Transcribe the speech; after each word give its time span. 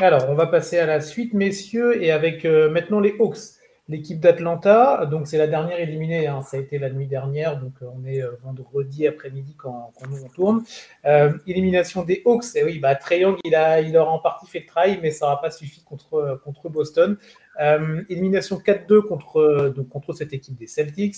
Alors, 0.00 0.28
on 0.28 0.34
va 0.34 0.46
passer 0.46 0.78
à 0.78 0.86
la 0.86 1.00
suite, 1.00 1.34
messieurs, 1.34 2.02
et 2.02 2.12
avec 2.12 2.44
euh, 2.44 2.70
maintenant 2.70 3.00
les 3.00 3.16
Hawks, 3.18 3.38
l'équipe 3.88 4.20
d'Atlanta. 4.20 5.06
Donc, 5.06 5.26
c'est 5.26 5.38
la 5.38 5.48
dernière 5.48 5.80
éliminée. 5.80 6.28
hein. 6.28 6.40
Ça 6.42 6.56
a 6.56 6.60
été 6.60 6.78
la 6.78 6.88
nuit 6.90 7.08
dernière, 7.08 7.58
donc 7.58 7.72
euh, 7.82 7.86
on 7.96 8.06
est 8.06 8.22
euh, 8.22 8.30
vendredi 8.44 9.08
après-midi 9.08 9.56
quand, 9.56 9.92
nous 10.08 10.24
on 10.24 10.28
tourne. 10.28 10.62
Élimination 11.48 12.04
des 12.04 12.22
Hawks. 12.24 12.44
Et 12.54 12.62
oui, 12.62 12.78
bah, 12.78 12.94
Trae 12.94 13.18
Young, 13.18 13.38
il, 13.44 13.56
a, 13.56 13.80
il 13.80 13.96
aura 13.96 14.12
en 14.12 14.20
partie 14.20 14.46
fait 14.46 14.60
le 14.60 14.66
travail, 14.66 15.00
mais 15.02 15.10
ça 15.10 15.26
n'aura 15.26 15.40
pas 15.40 15.50
suffi 15.50 15.82
contre, 15.82 16.40
contre 16.44 16.68
Boston. 16.68 17.16
Élimination 18.08 18.58
4-2 18.58 19.02
contre, 19.02 19.74
contre 19.90 20.12
cette 20.12 20.32
équipe 20.32 20.56
des 20.56 20.68
Celtics. 20.68 21.16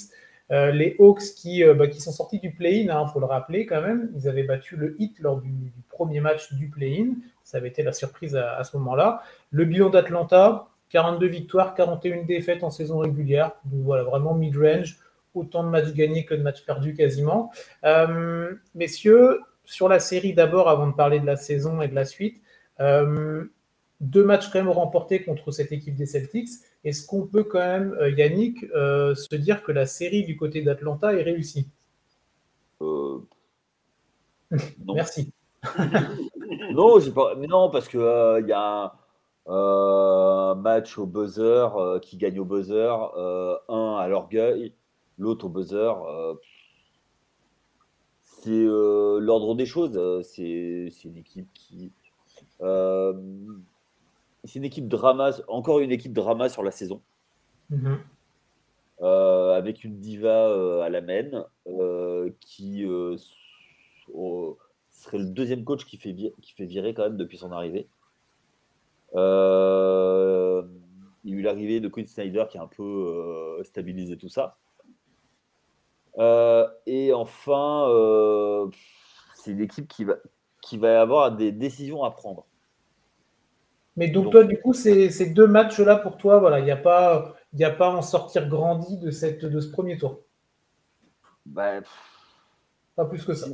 Euh, 0.53 0.73
les 0.73 0.97
Hawks 0.99 1.35
qui, 1.37 1.63
euh, 1.63 1.75
bah, 1.75 1.87
qui 1.87 2.01
sont 2.01 2.11
sortis 2.11 2.41
du 2.41 2.51
play-in, 2.53 3.05
il 3.07 3.13
faut 3.13 3.21
le 3.21 3.27
rappeler 3.27 3.67
quand 3.67 3.81
même. 3.81 4.11
Ils 4.17 4.29
avaient 4.29 4.43
battu 4.43 4.77
le 4.77 4.97
Heat 5.01 5.21
lors 5.21 5.41
du, 5.41 5.51
premier 5.89 6.21
match 6.21 6.53
du 6.55 6.69
play-in. 6.69 7.15
Ça 7.45 7.59
avait 7.59 7.69
été 7.69 7.83
la 7.83 7.93
surprise 7.93 8.37
à, 8.37 8.63
ce 8.65 8.77
moment-là. 8.79 9.23
Le 9.51 9.65
bilan 9.65 9.91
d'Atlanta, 9.91 10.69
42 10.89 11.27
victoires, 11.27 11.75
41 11.75 12.25
défaites 12.25 12.65
en 12.65 12.71
saison 12.71 12.99
régulière. 12.99 13.53
Donc 13.65 13.83
voilà, 13.85 14.03
vraiment 14.05 14.35
mid-range. 14.35 14.99
Autant 15.35 15.63
de 15.63 15.69
matchs 15.69 15.93
gagnés 15.93 16.25
que 16.25 16.35
de 16.35 16.43
matchs 16.43 16.65
perdus 16.65 16.95
quasiment. 16.95 17.53
Euh, 17.85 18.55
messieurs, 18.75 19.41
sur 19.65 19.89
la 19.89 20.01
série 20.01 20.35
d'abord, 20.35 20.69
avant 20.69 20.89
de 20.89 20.95
parler 20.95 21.21
de 21.21 21.27
la 21.27 21.37
saison 21.37 21.81
et 21.81 21.87
de 21.89 21.95
la 21.95 22.05
suite, 22.05 22.43
deux 22.81 24.25
matchs 24.25 24.49
quand 24.51 24.59
même 24.59 24.71
remportés 24.71 25.23
contre 25.23 25.53
cette 25.53 25.71
équipe 25.71 25.95
des 25.95 26.07
Celtics. 26.07 26.49
Est-ce 26.85 27.07
qu'on 27.07 27.27
peut 27.27 27.45
quand 27.45 27.59
même, 27.59 27.93
euh, 28.01 28.11
Yannick, 28.11 28.65
euh, 28.75 29.15
se 29.15 29.35
dire 29.37 29.63
que 29.63 29.73
la 29.73 29.87
série 29.87 30.25
du 30.25 30.37
côté 30.37 30.63
d'Atlanta 30.63 31.13
est 31.13 31.23
réussie? 31.23 31.69
Euh, 32.81 33.19
non. 34.85 34.95
Merci. 34.95 35.33
non, 36.73 36.99
j'ai 36.99 37.13
pas. 37.13 37.35
mais 37.37 37.47
non, 37.47 37.71
parce 37.71 37.87
que 37.87 37.99
euh, 37.99 38.41
il 38.41 38.49
y 38.49 38.53
a 38.53 38.95
un, 39.47 40.55
match 40.55 40.97
au 40.99 41.07
buzzer 41.07 41.69
qui 42.03 42.17
gagne 42.17 42.41
au 42.41 42.45
buzzer, 42.45 42.89
un 43.69 43.97
à 43.97 44.09
l'orgueil, 44.09 44.73
l'autre 45.19 45.47
au 45.47 45.49
buzzer. 45.49 45.93
c'est 48.23 48.65
l'ordre 48.65 49.55
des 49.55 49.67
choses. 49.67 50.23
C'est 50.23 50.89
c'est 50.91 51.09
une 51.09 51.17
équipe 51.19 51.53
qui. 51.53 51.93
euh, 52.63 53.13
c'est 54.45 54.59
une 54.59 54.65
équipe 54.65 54.89
drama, 54.89 55.31
encore 55.49 55.81
une 55.81 55.93
équipe 55.93 56.13
drama 56.13 56.49
sur 56.49 56.63
la 56.63 56.71
saison. 56.71 57.03
Mhm. 57.71 58.01
euh, 59.03 59.57
avec 59.57 59.85
une 59.85 60.01
diva 60.01 60.49
euh, 60.49 60.83
à 60.83 60.91
la 60.91 61.01
main 61.01 61.47
euh, 61.69 62.31
qui 62.41 62.85
serait 64.91 65.19
le 65.19 65.27
deuxième 65.27 65.65
coach 65.65 65.87
qui 65.87 65.97
fait, 65.97 66.15
qui 66.15 66.53
fait 66.53 66.67
virer 66.67 66.93
quand 66.95 67.05
même 67.05 67.17
depuis 67.17 67.39
son 67.39 67.53
arrivée. 67.53 67.89
Il 69.15 69.19
y 71.31 71.35
a 71.35 71.37
eu 71.37 71.43
l'arrivée 71.43 71.81
de 71.81 71.89
Quinn 71.89 72.07
Snyder 72.07 72.45
qui 72.51 72.59
a 72.59 72.63
un 72.63 72.67
peu 72.67 73.61
stabilisé 73.63 74.17
tout 74.19 74.29
ça. 74.29 74.59
Et 76.87 77.13
enfin, 77.15 78.69
c'est 79.35 79.53
une 79.53 79.63
équipe 79.63 79.89
qui 79.89 80.05
va, 80.05 80.17
qui 80.61 80.77
va 80.77 81.01
avoir 81.01 81.33
des 81.33 81.53
décisions 81.53 82.05
à 82.05 82.11
prendre. 82.11 82.47
Mais 83.97 84.09
donc, 84.09 84.25
Donc- 84.25 84.33
toi, 84.33 84.45
du 84.45 84.61
coup, 84.61 84.73
ces, 84.73 85.11
ces 85.11 85.31
deux 85.31 85.47
matchs-là, 85.47 85.97
pour 85.97 86.17
toi, 86.17 86.39
voilà, 86.39 86.59
il 86.61 86.65
n'y 86.65 86.71
a 86.71 86.77
pas, 86.77 87.35
il 87.53 87.65
a 87.65 87.71
pas 87.71 87.89
à 87.89 87.91
en 87.97 88.03
sortir 88.03 88.49
grandi 88.49 88.99
de, 88.99 89.11
cette, 89.11 89.45
de 89.45 89.61
ce 89.61 89.71
premier 89.71 89.99
tour? 89.99 90.21
Bah, 91.47 91.81
Pas 92.97 93.05
plus 93.07 93.25
que 93.25 93.35
ça. 93.35 93.47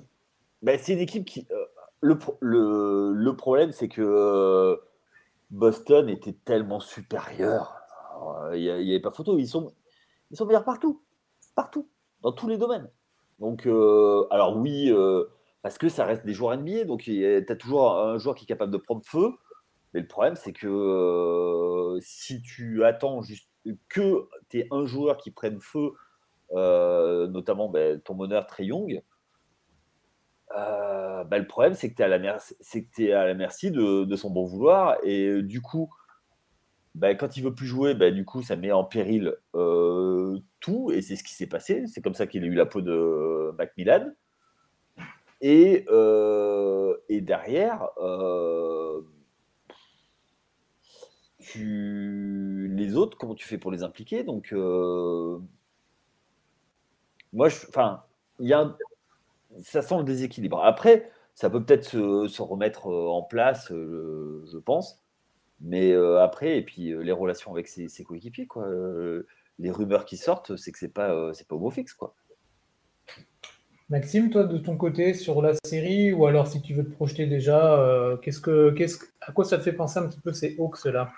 Ben, 0.62 0.78
c'est 0.80 0.92
une 0.94 1.00
équipe 1.00 1.24
qui. 1.24 1.46
euh, 1.50 1.64
le, 2.00 2.18
le, 2.40 3.12
le 3.12 3.36
problème, 3.36 3.72
c'est 3.72 3.88
que 3.88 4.02
euh, 4.02 4.76
Boston 5.50 6.08
était 6.08 6.36
tellement 6.44 6.80
supérieur. 6.80 7.76
Euh, 8.50 8.56
Il 8.56 8.62
n'y 8.62 8.90
avait 8.92 9.00
pas 9.00 9.10
photo. 9.10 9.38
Ils 9.38 9.46
sont, 9.48 9.72
ils 10.30 10.36
sont 10.36 10.46
meilleurs 10.46 10.64
partout. 10.64 11.02
Partout. 11.54 11.88
Dans 12.22 12.32
tous 12.32 12.48
les 12.48 12.58
domaines. 12.58 12.90
Donc, 13.38 13.66
euh, 13.66 14.26
alors 14.30 14.56
oui, 14.56 14.90
euh, 14.92 15.24
parce 15.62 15.78
que 15.78 15.88
ça 15.88 16.04
reste 16.04 16.24
des 16.26 16.32
joueurs 16.32 16.54
NBA. 16.54 16.84
Donc, 16.84 17.02
tu 17.02 17.24
as 17.26 17.56
toujours 17.56 17.98
un 17.98 18.18
joueur 18.18 18.34
qui 18.34 18.44
est 18.44 18.48
capable 18.48 18.72
de 18.72 18.78
prendre 18.78 19.02
feu. 19.04 19.30
Mais 19.94 20.00
le 20.00 20.06
problème, 20.06 20.36
c'est 20.36 20.52
que 20.52 21.98
si 22.00 22.42
tu 22.42 22.84
attends 22.84 23.22
juste 23.22 23.48
que 23.88 24.28
tu 24.48 24.60
es 24.60 24.68
un 24.70 24.84
joueur 24.84 25.16
qui 25.16 25.30
prenne 25.30 25.60
feu, 25.60 25.92
notamment 26.52 27.68
ben, 27.68 28.00
ton 28.00 28.14
meneur 28.14 28.46
très 28.46 28.64
Young, 28.64 29.02
bah, 31.28 31.38
le 31.38 31.46
problème, 31.46 31.74
c'est 31.74 31.90
que 31.90 31.96
tu 31.96 32.02
es 32.02 32.04
à 32.04 32.08
la 32.08 33.34
merci, 33.34 33.70
de, 33.70 34.04
de 34.04 34.16
son 34.16 34.30
bon 34.30 34.44
vouloir. 34.44 34.96
Et 35.02 35.42
du 35.42 35.60
coup, 35.60 35.90
bah, 36.94 37.14
quand 37.14 37.36
il 37.36 37.42
veut 37.42 37.54
plus 37.54 37.66
jouer, 37.66 37.94
bah, 37.94 38.10
du 38.10 38.24
coup, 38.24 38.42
ça 38.42 38.56
met 38.56 38.72
en 38.72 38.84
péril 38.84 39.34
tout. 40.60 40.90
Et 40.92 41.02
c'est 41.02 41.16
ce 41.16 41.24
qui 41.24 41.34
s'est 41.34 41.48
passé. 41.48 41.86
C'est 41.86 42.00
comme 42.02 42.14
ça 42.14 42.26
qu'il 42.26 42.44
a 42.44 42.46
eu 42.46 42.54
la 42.54 42.66
peau 42.66 42.80
de 42.80 43.52
Macmillan. 43.58 44.12
Et, 45.40 45.86
et 47.08 47.20
derrière, 47.22 47.88
les 51.54 52.96
autres, 52.96 53.16
comment 53.16 53.34
tu 53.34 53.46
fais 53.46 53.58
pour 53.58 53.70
les 53.70 53.82
impliquer? 53.82 54.24
Donc, 54.24 54.52
euh, 54.52 55.38
moi, 57.32 57.48
ça 57.50 59.82
sent 59.82 59.98
le 59.98 60.04
déséquilibre. 60.04 60.62
Après, 60.62 61.10
ça 61.34 61.50
peut 61.50 61.64
peut-être 61.64 61.84
se, 61.84 62.42
remettre 62.42 62.88
euh, 62.88 63.08
en 63.08 63.22
place, 63.22 63.70
euh, 63.72 64.44
je 64.52 64.58
pense. 64.58 65.02
Mais 65.60 65.94
après, 65.94 66.58
et 66.58 66.62
puis 66.62 66.94
les 67.02 67.12
relations 67.12 67.50
avec 67.50 67.66
ses, 67.68 68.04
coéquipiers, 68.04 68.46
quoi. 68.46 68.68
Les 69.58 69.70
rumeurs 69.70 70.04
qui 70.04 70.18
sortent, 70.18 70.54
c'est 70.56 70.70
que 70.70 70.78
c'est 70.78 70.92
pas, 70.92 71.32
c'est 71.32 71.48
pas 71.48 71.56
fixe, 71.70 71.94
quoi. 71.94 72.14
Maxime, 73.88 74.28
toi, 74.28 74.44
de 74.44 74.58
ton 74.58 74.76
côté, 74.76 75.14
sur 75.14 75.40
la 75.40 75.54
série, 75.64 76.12
ou 76.12 76.26
alors 76.26 76.46
si 76.46 76.60
tu 76.60 76.74
veux 76.74 76.84
te 76.84 76.92
projeter 76.92 77.26
déjà, 77.26 78.18
qu'est-ce 78.20 78.40
que, 78.40 78.70
qu'est-ce, 78.72 78.98
que- 78.98 79.06
à 79.22 79.32
quoi 79.32 79.46
ça 79.46 79.56
te 79.56 79.62
fait 79.62 79.72
penser 79.72 79.98
un 79.98 80.08
petit 80.08 80.20
peu 80.20 80.34
ces 80.34 80.56
Hawks-là? 80.58 81.10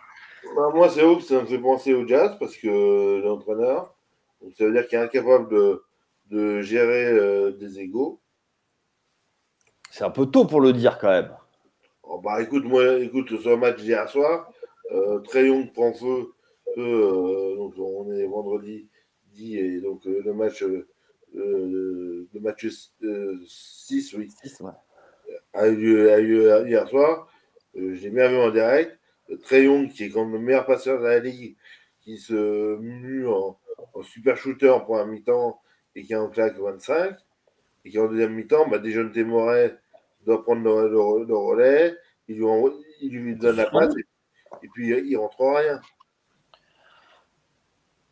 Bah, 0.57 0.71
moi, 0.75 0.89
c'est 0.89 1.03
Hawks, 1.03 1.23
ça 1.23 1.41
me 1.41 1.47
fait 1.47 1.59
penser 1.59 1.93
au 1.95 2.07
Jazz 2.07 2.37
parce 2.39 2.57
que 2.57 3.21
l'entraîneur, 3.23 3.95
donc 4.41 4.55
ça 4.57 4.65
veut 4.65 4.73
dire 4.73 4.87
qu'il 4.87 4.99
est 4.99 5.03
incapable 5.03 5.49
de, 5.51 5.83
de 6.31 6.61
gérer 6.61 7.07
euh, 7.07 7.53
des 7.53 7.81
égaux. 7.81 8.21
C'est 9.91 10.05
un 10.05 10.11
peu 10.11 10.27
tôt 10.27 10.45
pour 10.45 10.61
le 10.61 10.73
dire, 10.73 10.99
quand 10.99 11.09
même. 11.09 11.35
Oh, 12.03 12.19
bah 12.19 12.41
écoute, 12.43 12.65
moi, 12.65 12.99
écoute, 13.01 13.39
sur 13.41 13.51
le 13.51 13.57
match 13.57 13.79
d'hier 13.81 14.09
soir, 14.09 14.51
euh, 14.93 15.21
Young 15.35 15.73
prend 15.73 15.93
feu. 15.93 16.33
euh, 16.77 17.57
donc 17.57 17.75
on 17.79 18.11
est 18.13 18.27
vendredi, 18.27 18.89
et 19.41 19.81
donc 19.81 20.07
euh, 20.07 20.23
le 20.25 20.33
match, 20.33 20.63
euh, 20.63 20.89
euh, 21.37 22.27
le 22.33 22.41
match 22.41 22.67
6, 22.67 24.15
oui, 24.15 24.31
Six, 24.43 24.61
ouais. 24.61 24.71
a 25.53 25.69
eu 25.69 25.77
lieu, 25.77 26.13
a 26.13 26.19
eu 26.19 26.27
lieu 26.27 26.69
hier 26.69 26.89
soir. 26.89 27.29
Euh, 27.77 27.95
je 27.95 28.03
l'ai 28.03 28.11
bien 28.11 28.29
vu 28.29 28.37
en 28.37 28.51
direct. 28.51 28.99
Euh, 29.31 29.37
Trae 29.39 29.65
Young, 29.65 29.91
qui 29.91 30.05
est 30.05 30.11
comme 30.11 30.33
le 30.33 30.39
meilleur 30.39 30.67
passeur 30.67 31.01
de 31.01 31.05
la 31.07 31.19
ligue, 31.19 31.57
qui 32.01 32.19
se 32.19 32.77
mue 32.77 33.29
en, 33.29 33.59
en 33.95 34.03
super 34.03 34.37
shooter 34.37 34.77
pour 34.87 34.99
un 34.99 35.07
mi-temps 35.07 35.61
et 35.95 36.03
qui 36.03 36.15
en 36.15 36.29
claque 36.29 36.57
25. 36.59 37.17
Et 37.85 37.91
qui 37.91 37.99
en 37.99 38.09
deuxième 38.09 38.35
mi-temps, 38.35 38.69
bah, 38.69 38.79
Dejounte 38.79 39.17
Moret 39.19 39.79
doit 40.27 40.43
prendre 40.43 40.63
le, 40.63 40.89
le- 40.89 41.25
le 41.25 41.37
relais. 41.37 41.95
Il 42.29 42.37
lui, 42.37 42.45
en- 42.45 42.71
il 43.01 43.11
lui 43.13 43.37
donne 43.37 43.57
la 43.57 43.71
passe 43.71 43.95
et, 43.97 44.05
et 44.65 44.69
puis 44.69 44.93
euh, 44.93 45.01
il 45.05 45.17
rentre 45.17 45.41
rien. 45.41 45.81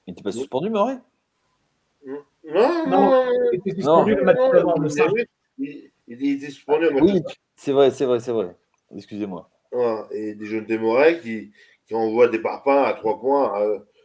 Il 0.07 0.11
n'était 0.13 0.23
pas 0.23 0.33
suspendu, 0.33 0.71
Murray 0.71 0.99
Non, 2.07 2.23
non, 2.45 2.87
Non, 2.89 3.11
non. 3.11 3.33
Il 3.53 3.59
était 3.59 3.75
suspendu 3.75 4.13
Non. 4.13 4.19
le 4.19 4.25
match 4.25 4.37
d'avant, 4.53 4.75
le 4.79 4.87
Il, 4.87 4.91
5. 4.93 5.11
il- 5.59 5.91
il 6.09 6.37
était 6.37 6.47
suspendu 6.51 6.87
au 6.87 6.93
match 6.93 7.03
Oui, 7.03 7.23
c'est 7.57 7.73
vrai, 7.73 7.91
c'est 7.91 8.05
vrai, 8.05 8.21
c'est 8.21 8.31
vrai. 8.33 8.57
Excusez-moi. 8.95 9.51
Voilà. 9.77 10.09
Et 10.13 10.35
des 10.35 10.47
jeunes 10.47 10.67
Moret 10.79 11.21
qui, 11.21 11.53
qui 11.87 11.95
envoient 11.95 12.29
des 12.29 12.39
parpaings 12.39 12.85
à 12.85 12.95
trois 12.95 13.21
points. 13.21 13.53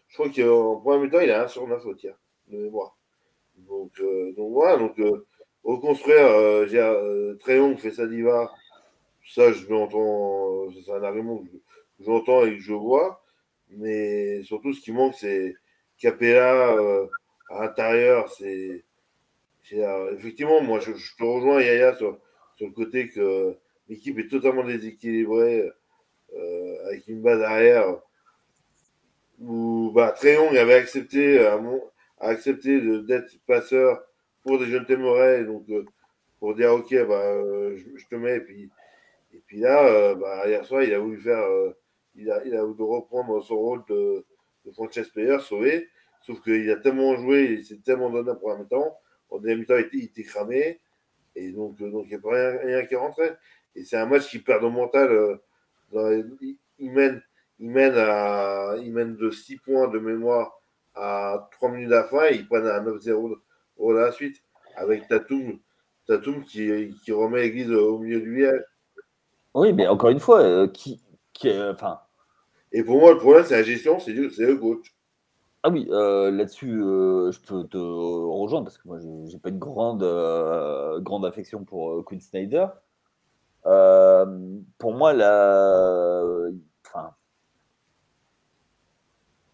je 0.10 0.14
crois 0.16 0.30
qu'en 0.30 0.78
premier 0.82 1.10
temps, 1.10 1.20
il 1.20 1.32
a 1.32 1.44
un 1.44 1.48
sur 1.48 1.68
neuf 1.68 1.86
au 1.86 1.94
tir, 1.94 2.16
de 2.48 2.58
mémoire. 2.58 2.98
Donc, 3.68 3.92
euh, 4.00 4.34
donc 4.34 4.52
voilà, 4.54 4.78
donc 4.78 5.00
euh, 5.00 5.26
reconstruire, 5.64 6.26
euh, 6.26 6.68
j'ai, 6.68 6.80
euh, 6.80 7.36
Tréon 7.36 7.78
fait 7.78 7.92
sa 7.92 8.08
diva, 8.08 8.52
ça 9.26 9.52
je 9.54 9.68
l'entends, 9.68 10.68
c'est 10.86 10.92
un 10.92 11.04
argument 11.04 11.38
que 11.40 11.46
je- 11.54 12.06
j'entends 12.06 12.46
et 12.46 12.56
que 12.56 12.62
je 12.62 12.74
vois, 12.74 13.24
mais 13.70 14.44
surtout 14.44 14.74
ce 14.74 14.82
qui 14.82 14.92
manque 14.92 15.16
c'est 15.16 15.56
Capella 16.00 16.76
à 17.50 17.62
l'intérieur, 17.62 18.30
c'est, 18.32 18.84
effectivement, 19.72 20.62
moi 20.62 20.80
je, 20.80 20.92
te 20.92 21.24
rejoins 21.24 21.62
Yaya 21.62 21.96
sur 21.96 22.18
le 22.60 22.72
côté 22.72 23.10
que 23.10 23.56
l'équipe 23.88 24.18
est 24.20 24.30
totalement 24.30 24.64
déséquilibrée 24.64 25.72
euh, 26.34 26.88
avec 26.88 27.08
une 27.08 27.22
base 27.22 27.42
arrière 27.42 27.98
où 29.40 29.92
bah, 29.94 30.14
avait 30.24 30.74
accepté, 30.74 31.40
euh, 31.40 31.60
mon- 31.60 31.84
d'être 33.06 33.40
passeur 33.46 34.04
pour 34.44 34.60
des 34.60 34.66
jeunes 34.66 34.86
Témorais, 34.86 35.44
donc 35.46 35.70
euh, 35.70 35.84
pour 36.40 36.56
dire 36.56 36.72
ok, 36.74 36.94
bah, 37.08 37.34
euh, 37.34 37.78
je, 37.78 38.06
te 38.08 38.16
mets, 38.16 38.38
et 38.38 38.42
puis, 38.42 38.70
et 39.34 39.42
puis 39.46 39.60
là, 39.60 40.14
bah, 40.16 40.48
hier 40.48 40.66
soir, 40.66 40.84
il 40.84 40.94
a 40.94 41.00
voulu 41.00 41.20
faire 41.20 41.48
il 42.16 42.32
a, 42.32 42.44
il 42.46 42.56
a 42.56 42.62
de 42.62 42.84
reprendre 42.84 43.44
son 43.44 43.56
rôle 43.56 43.84
de, 43.90 44.26
de 44.66 44.72
franchise 44.72 45.10
player, 45.10 45.38
sauvé. 45.40 45.90
Sauf 46.22 46.42
qu'il 46.42 46.70
a 46.70 46.76
tellement 46.78 47.16
joué, 47.16 47.54
il 47.54 47.66
s'est 47.66 47.82
tellement 47.84 48.10
donné 48.10 48.32
pour 48.40 48.52
un 48.52 48.64
temps. 48.66 48.98
En 49.30 49.40
deuxième 49.40 49.66
temps, 49.66 49.78
il 49.78 50.04
était, 50.04 50.24
cramé. 50.24 50.80
Et 51.36 51.52
donc, 51.52 51.78
donc 51.78 52.06
il 52.06 52.10
n'y 52.10 52.16
a 52.16 52.20
pas 52.20 52.32
rien, 52.32 52.58
rien, 52.60 52.86
qui 52.86 52.96
rentrait. 52.96 53.38
Et 53.76 53.84
c'est 53.84 53.98
un 53.98 54.06
match 54.06 54.30
qui 54.30 54.40
perd 54.40 54.64
au 54.64 54.70
mental. 54.70 55.12
Euh, 55.12 55.36
dans 55.92 56.10
il, 56.80 56.92
mène, 56.92 57.22
il, 57.60 57.70
mène 57.70 57.96
à, 57.98 58.76
il 58.78 58.92
mène 58.94 59.16
de 59.16 59.30
6 59.30 59.58
points 59.58 59.88
de 59.88 60.00
mémoire 60.00 60.62
à 60.96 61.50
3 61.54 61.72
minutes 61.72 61.92
à 61.92 61.96
la 61.96 62.04
fin 62.06 62.26
et 62.26 62.36
ils 62.36 62.48
prennent 62.48 62.68
à 62.68 62.80
9-0 62.82 63.38
pour 63.76 63.94
la 63.94 64.12
suite. 64.12 64.42
Avec 64.76 65.08
Tatum, 65.08 65.60
Tatum 66.08 66.44
qui, 66.44 66.96
qui 67.04 67.12
remet 67.12 67.42
l'église 67.42 67.72
au 67.72 68.00
milieu 68.00 68.22
du 68.22 68.34
village. 68.34 68.64
Oui, 69.54 69.74
mais 69.74 69.88
encore 69.88 70.12
une 70.12 70.20
fois, 70.20 70.42
euh, 70.42 70.68
qui, 70.68 71.02
qui 71.34 71.52
enfin. 71.52 72.00
Et 72.72 72.84
pour 72.84 73.00
moi, 73.00 73.12
le 73.12 73.18
problème, 73.18 73.44
c'est 73.46 73.58
la 73.58 73.64
gestion, 73.64 74.00
c'est 74.00 74.14
le 74.14 74.56
coach. 74.56 74.96
Ah 75.64 75.70
oui, 75.70 75.88
euh, 75.92 76.32
là-dessus, 76.32 76.82
euh, 76.82 77.32
je 77.32 77.40
peux 77.40 77.68
te 77.68 77.78
rejoindre 77.78 78.66
parce 78.66 78.80
que 78.80 78.88
moi, 78.88 78.98
j'ai 79.26 79.38
pas 79.38 79.50
une 79.50 79.60
grande, 79.60 80.02
euh, 80.02 81.00
grande 81.02 81.24
affection 81.24 81.64
pour 81.66 82.04
Quinn 82.04 82.20
Snyder. 82.20 82.66
Pour 83.64 84.94
moi, 84.94 85.14
la, 85.14 86.24
enfin, 86.86 87.16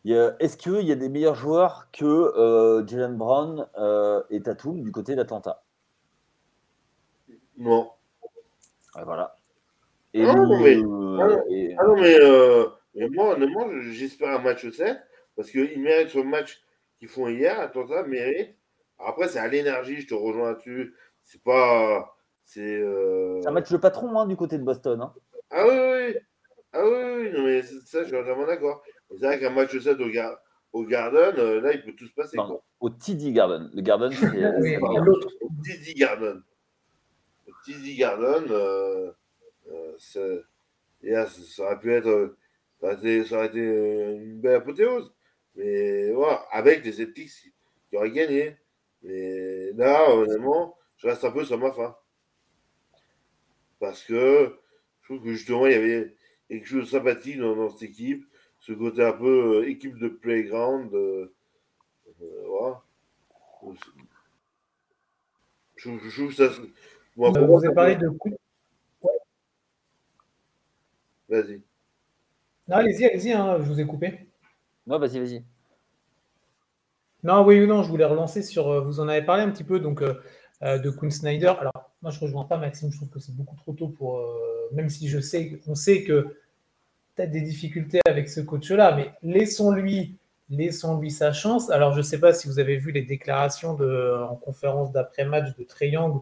est-ce 0.06 0.58
qu'il 0.58 0.82
y 0.82 0.92
a 0.92 0.96
des 0.96 1.10
meilleurs 1.10 1.36
joueurs 1.36 1.90
que 1.92 2.84
Jalen 2.88 3.18
Brown 3.18 3.68
et 4.30 4.42
Tatum 4.42 4.82
du 4.82 4.92
côté 4.92 5.16
d'Atlanta? 5.16 5.64
Non. 7.58 7.92
voilà. 8.94 9.38
Et 10.14 10.24
ah 10.24 10.34
non, 10.34 10.60
mais, 10.60 10.76
ah 11.78 11.84
non, 11.86 11.96
mais, 11.96 12.18
mais 12.96 13.10
moi, 13.10 13.34
honnêtement, 13.36 13.68
j'espère 13.92 14.40
un 14.40 14.40
match 14.40 14.70
7 14.70 14.98
parce 15.36 15.52
qu'ils 15.52 15.82
méritent 15.82 16.10
ce 16.10 16.20
match 16.20 16.64
qu'ils 16.98 17.08
font 17.08 17.28
hier. 17.28 17.60
Atlanta 17.60 18.04
mérite. 18.04 18.56
Après, 19.00 19.28
c'est 19.28 19.40
à 19.40 19.48
l'énergie, 19.48 20.02
je 20.02 20.08
te 20.08 20.16
rejoins 20.16 20.50
là-dessus. 20.50 20.96
C'est 21.24 21.44
pas. 21.44 22.17
C'est 22.48 22.78
euh... 22.80 23.42
un 23.46 23.52
match 23.52 23.70
de 23.70 23.76
patron 23.76 24.18
hein, 24.18 24.26
du 24.26 24.38
côté 24.38 24.58
de 24.58 24.64
Boston. 24.64 25.02
Hein. 25.02 25.14
Ah 25.52 25.68
oui, 25.68 25.76
oui. 25.76 26.16
Ah 26.72 26.82
oui, 26.82 26.96
oui. 27.18 27.32
Non, 27.34 27.44
mais 27.44 27.62
ça, 27.62 28.04
je 28.04 28.08
suis 28.08 28.16
entièrement 28.16 28.48
d'accord. 28.48 28.82
C'est 29.10 29.26
vrai 29.26 29.38
qu'un 29.38 29.50
match 29.50 29.74
de 29.74 29.82
7 29.82 30.00
au, 30.00 30.10
gar... 30.10 30.40
au 30.72 30.86
Garden, 30.86 31.36
euh, 31.38 31.60
là, 31.60 31.74
il 31.74 31.84
peut 31.84 31.92
tout 31.92 32.08
se 32.08 32.14
passer. 32.14 32.38
Non, 32.38 32.62
au 32.80 32.90
TD 32.90 33.34
Garden. 33.34 33.70
Le 33.74 33.82
Garden, 33.82 34.14
c'est. 34.14 34.28
oui, 34.62 34.78
l'autre. 34.80 35.28
Au 35.42 35.50
TD 35.62 35.94
Garden. 35.94 36.42
Au 37.48 37.52
TD 37.66 37.96
Garden, 37.96 38.46
euh, 38.50 39.12
euh, 39.70 39.96
ça, 39.98 40.22
ça 41.28 41.64
aurait 41.64 41.80
pu 41.80 41.94
être. 41.94 42.38
Ça 42.80 42.88
aurait 42.88 42.96
été, 42.96 43.26
ça 43.26 43.36
aurait 43.36 43.48
été 43.48 43.60
une 43.60 44.40
belle 44.40 44.56
apothéose. 44.56 45.14
Mais 45.56 46.12
voilà, 46.12 46.46
avec 46.52 46.82
des 46.82 46.94
Celtics 46.94 47.52
qui 47.90 47.98
auraient 47.98 48.12
gagné. 48.12 48.56
Mais 49.04 49.74
là, 49.74 50.10
honnêtement, 50.16 50.78
je 50.96 51.08
reste 51.08 51.26
un 51.26 51.32
peu 51.32 51.44
sur 51.44 51.58
ma 51.58 51.74
fin. 51.74 51.94
Parce 53.80 54.04
que 54.04 54.58
je 55.02 55.06
trouve 55.06 55.24
que 55.24 55.34
justement, 55.34 55.68
il 55.68 55.74
y 55.74 55.76
avait 55.76 56.16
quelque 56.50 56.68
chose 56.68 56.86
de 56.86 56.98
sympathique 56.98 57.40
dans, 57.40 57.70
cette 57.70 57.90
équipe. 57.90 58.26
Ce 58.60 58.74
côté 58.74 59.04
un 59.04 59.14
peu 59.14 59.58
euh, 59.60 59.70
équipe 59.70 59.98
de 60.00 60.08
playground. 60.08 60.94
Euh, 60.94 61.34
euh, 62.22 62.44
voilà. 62.48 62.82
Je, 65.76 65.90
trouve 66.10 66.34
ça. 66.34 66.50
Moi, 67.16 67.32
vous 67.32 67.66
avez 67.66 67.74
parlé 67.74 67.96
de. 67.96 68.10
Vas-y. 71.30 71.62
Non, 72.68 72.78
allez-y, 72.78 73.06
allez-y, 73.06 73.32
hein, 73.32 73.58
je 73.60 73.66
vous 73.66 73.80
ai 73.80 73.86
coupé. 73.86 74.28
Non, 74.86 75.00
vas-y, 75.00 75.20
vas-y. 75.20 75.44
Non, 77.24 77.46
oui 77.46 77.62
ou 77.62 77.68
non, 77.68 77.84
je 77.84 77.90
voulais 77.90 78.06
relancer 78.06 78.42
sur. 78.42 78.84
Vous 78.86 79.00
en 79.00 79.08
avez 79.08 79.26
parlé 79.26 79.44
un 79.44 79.50
petit 79.50 79.64
peu 79.64 79.80
donc, 79.80 80.02
euh, 80.02 80.22
de 80.62 80.90
Kuhn 80.90 81.12
Snyder. 81.12 81.54
Alors, 81.60 81.92
moi, 82.02 82.12
je 82.12 82.20
ne 82.20 82.24
rejoins 82.26 82.46
pas 82.46 82.58
Maxime, 82.58 82.92
je 82.92 82.98
trouve 82.98 83.10
que 83.10 83.20
c'est 83.20 83.36
beaucoup 83.36 83.56
trop 83.56 83.74
tôt 83.74 83.88
pour. 83.88 84.24
même 84.74 84.90
si 84.90 85.08
je 85.08 85.20
sais, 85.20 85.60
on 85.68 85.76
sait 85.76 86.04
que 86.04 86.36
peut-être 87.16 87.32
des 87.32 87.42
difficultés 87.42 88.00
avec 88.06 88.30
ce 88.30 88.42
coach-là, 88.42 88.96
mais 88.96 89.12
laissons-lui 89.24 90.16
laissons-lui 90.50 91.12
sa 91.12 91.34
chance. 91.34 91.70
Alors, 91.70 91.92
je 91.92 91.98
ne 91.98 92.04
sais 92.04 92.20
pas 92.20 92.34
si 92.34 92.48
vous 92.48 92.60
avez 92.60 92.78
vu 92.78 92.92
les 92.92 93.02
déclarations 93.02 93.74
de, 93.74 94.16
en 94.30 94.36
conférence 94.36 94.94
d'après-match 94.94 95.56
de 95.58 95.64
Triangle, 95.64 96.22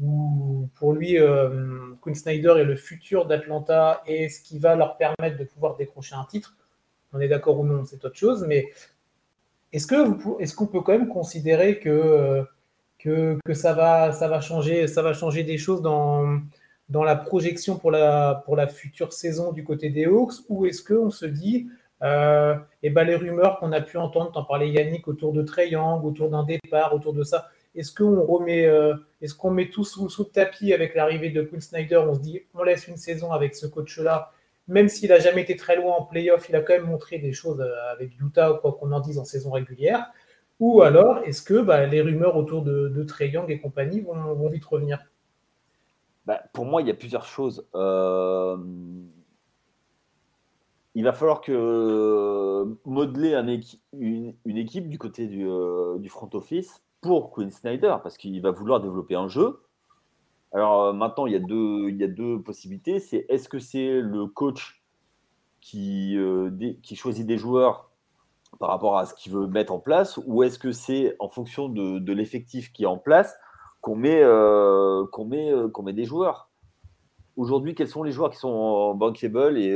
où 0.00 0.68
pour 0.76 0.94
lui, 0.94 1.18
euh, 1.18 1.92
Snyder 2.14 2.54
est 2.58 2.64
le 2.64 2.76
futur 2.76 3.26
d'Atlanta 3.26 4.02
et 4.06 4.28
ce 4.28 4.40
qui 4.40 4.58
va 4.58 4.76
leur 4.76 4.96
permettre 4.96 5.36
de 5.36 5.44
pouvoir 5.44 5.76
décrocher 5.76 6.14
un 6.14 6.24
titre 6.24 6.54
on 7.12 7.20
est 7.20 7.28
d'accord 7.28 7.58
ou 7.58 7.64
non, 7.64 7.84
c'est 7.84 8.04
autre 8.04 8.16
chose, 8.16 8.44
mais 8.46 8.70
est-ce 9.72 9.86
qu'on 9.86 10.66
peut 10.66 10.80
quand 10.80 10.92
même 10.92 11.08
considérer 11.08 11.78
que, 11.78 12.44
que, 13.44 13.54
ça, 13.54 13.72
va, 13.72 14.40
changer, 14.40 15.44
des 15.44 15.58
choses 15.58 15.82
dans, 15.82 17.04
la 17.04 17.16
projection 17.16 17.78
pour 17.78 17.90
la, 17.90 18.68
future 18.68 19.12
saison 19.12 19.52
du 19.52 19.64
côté 19.64 19.90
des 19.90 20.06
Hawks 20.06 20.34
ou 20.48 20.66
est-ce 20.66 20.82
qu'on 20.82 21.10
se 21.10 21.26
dit 21.26 21.68
euh, 22.02 22.54
eh 22.82 22.90
ben 22.90 23.04
les 23.04 23.16
rumeurs 23.16 23.58
qu'on 23.58 23.72
a 23.72 23.80
pu 23.80 23.96
entendre, 23.96 24.30
t'en 24.30 24.44
parlais 24.44 24.68
Yannick, 24.68 25.08
autour 25.08 25.32
de 25.32 25.42
Treyang, 25.42 26.04
autour 26.04 26.28
d'un 26.28 26.44
départ, 26.44 26.94
autour 26.94 27.14
de 27.14 27.22
ça, 27.22 27.48
est-ce 27.74 27.94
qu'on 27.94 28.22
remet, 28.22 28.66
euh, 28.66 28.94
qu'on 29.38 29.50
met 29.50 29.70
tout 29.70 29.84
sous, 29.84 30.10
sous, 30.10 30.24
le 30.24 30.28
tapis 30.28 30.74
avec 30.74 30.94
l'arrivée 30.94 31.30
de 31.30 31.42
Quinn 31.42 31.60
Snyder 31.60 31.96
On 31.96 32.14
se 32.14 32.20
dit, 32.20 32.42
on 32.54 32.62
laisse 32.64 32.86
une 32.86 32.98
saison 32.98 33.32
avec 33.32 33.54
ce 33.54 33.66
coach-là 33.66 34.32
même 34.68 34.88
s'il 34.88 35.10
n'a 35.10 35.18
jamais 35.18 35.42
été 35.42 35.56
très 35.56 35.76
loin 35.76 35.94
en 35.94 36.02
playoff, 36.02 36.48
il 36.48 36.56
a 36.56 36.60
quand 36.60 36.74
même 36.74 36.86
montré 36.86 37.18
des 37.18 37.32
choses 37.32 37.60
euh, 37.60 37.92
avec 37.92 38.18
Utah, 38.20 38.58
quoi 38.60 38.76
qu'on 38.78 38.92
en 38.92 39.00
dise 39.00 39.18
en 39.18 39.24
saison 39.24 39.50
régulière. 39.50 40.10
Ou 40.58 40.82
alors, 40.82 41.18
est-ce 41.18 41.42
que 41.42 41.60
bah, 41.60 41.86
les 41.86 42.00
rumeurs 42.00 42.36
autour 42.36 42.62
de, 42.62 42.88
de 42.88 43.02
Trey 43.02 43.28
Young 43.28 43.50
et 43.50 43.60
compagnie 43.60 44.00
vont, 44.00 44.48
vite 44.48 44.64
revenir? 44.64 44.98
Bah, 46.24 46.40
Pour 46.52 46.64
moi, 46.64 46.80
il 46.82 46.88
y 46.88 46.90
a 46.90 46.94
plusieurs 46.94 47.26
choses. 47.26 47.66
Euh, 47.74 48.56
il 50.94 51.04
va 51.04 51.12
falloir 51.12 51.42
que 51.42 51.52
euh, 51.52 52.74
modeler 52.86 53.34
une, 53.92 54.34
équipe 54.46 54.88
du 54.88 54.98
côté 54.98 55.26
du, 55.26 55.46
du, 55.98 56.08
front 56.08 56.30
office 56.32 56.82
pour 57.02 57.30
Quinn 57.30 57.50
Snyder, 57.50 57.96
parce 58.02 58.16
qu'il 58.16 58.40
va 58.40 58.50
vouloir 58.50 58.80
développer 58.80 59.14
un 59.14 59.28
jeu. 59.28 59.60
Alors 60.52 60.84
euh, 60.84 60.92
maintenant, 60.94 61.26
il 61.26 61.32
y 61.32 61.36
a 61.36 62.08
deux, 62.08 62.42
possibilités. 62.42 62.98
C'est 62.98 63.26
est-ce 63.28 63.48
que 63.48 63.58
c'est 63.58 64.00
le 64.00 64.26
coach 64.26 64.82
euh, 65.74 66.50
qui 66.82 66.96
choisit 66.96 67.26
des 67.26 67.36
joueurs 67.36 67.85
par 68.58 68.70
rapport 68.70 68.98
à 68.98 69.06
ce 69.06 69.14
qu'il 69.14 69.32
veut 69.32 69.46
mettre 69.46 69.72
en 69.72 69.78
place, 69.78 70.18
ou 70.26 70.42
est-ce 70.42 70.58
que 70.58 70.72
c'est 70.72 71.16
en 71.18 71.28
fonction 71.28 71.68
de, 71.68 72.12
l'effectif 72.12 72.72
qui 72.72 72.84
est 72.84 72.86
en 72.86 72.98
place 72.98 73.36
qu'on 73.80 73.96
met, 73.96 74.22
euh, 74.22 75.06
qu'on 75.12 75.24
met, 75.24 75.52
qu'on 75.72 75.82
met 75.82 75.92
des 75.92 76.04
joueurs? 76.04 76.50
Aujourd'hui, 77.36 77.74
quels 77.74 77.88
sont 77.88 78.02
les 78.02 78.12
joueurs 78.12 78.30
qui 78.30 78.38
sont 78.38 78.94
bankable 78.94 79.58
et 79.58 79.74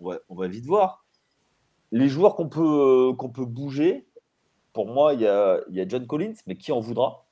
on 0.00 0.34
va, 0.34 0.48
vite 0.48 0.66
voir. 0.66 1.04
Les 1.92 2.08
joueurs 2.08 2.34
qu'on 2.34 2.48
peut, 2.48 3.12
qu'on 3.16 3.28
peut 3.28 3.44
bouger, 3.44 4.06
pour 4.72 4.86
moi, 4.86 5.14
il 5.14 5.20
y 5.20 5.26
a, 5.26 5.60
il 5.68 5.76
y 5.76 5.80
a 5.80 5.86
John 5.86 6.06
Collins, 6.06 6.34
mais 6.46 6.56
qui 6.56 6.72
en 6.72 6.80
voudra? 6.80 7.26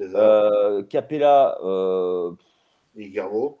Euh, 0.00 0.82
Capella. 0.84 1.58
Euh, 1.62 2.32
Garbo. 2.96 3.60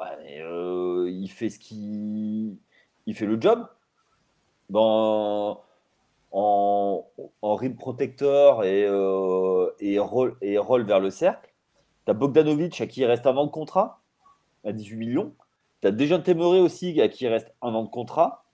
Euh, 0.00 1.08
il 1.10 1.28
fait 1.28 1.50
ce 1.50 1.58
qui. 1.58 2.58
Il 3.08 3.14
fait 3.14 3.24
le 3.24 3.40
job. 3.40 3.66
Dans, 4.68 5.64
en, 6.30 7.06
en 7.40 7.54
rim 7.54 7.74
protector 7.74 8.64
et, 8.64 8.84
euh, 8.84 9.70
et, 9.80 9.96
vers 9.96 11.00
le 11.00 11.08
cercle. 11.08 11.50
Tu 12.04 12.10
as 12.10 12.12
Bogdanovic 12.12 12.78
à 12.82 12.86
qui 12.86 13.00
il 13.00 13.06
reste 13.06 13.26
un 13.26 13.34
an 13.34 13.46
de 13.46 13.50
contrat, 13.50 14.02
à 14.62 14.72
18 14.72 14.96
millions. 14.96 15.34
Tu 15.80 15.88
as 15.88 15.90
déjà 15.90 16.18
Temeré 16.18 16.60
aussi 16.60 17.00
à 17.00 17.08
qui 17.08 17.24
il 17.24 17.28
reste 17.28 17.50
un 17.62 17.72
an 17.72 17.84
de 17.84 17.88
contrat. 17.88 18.44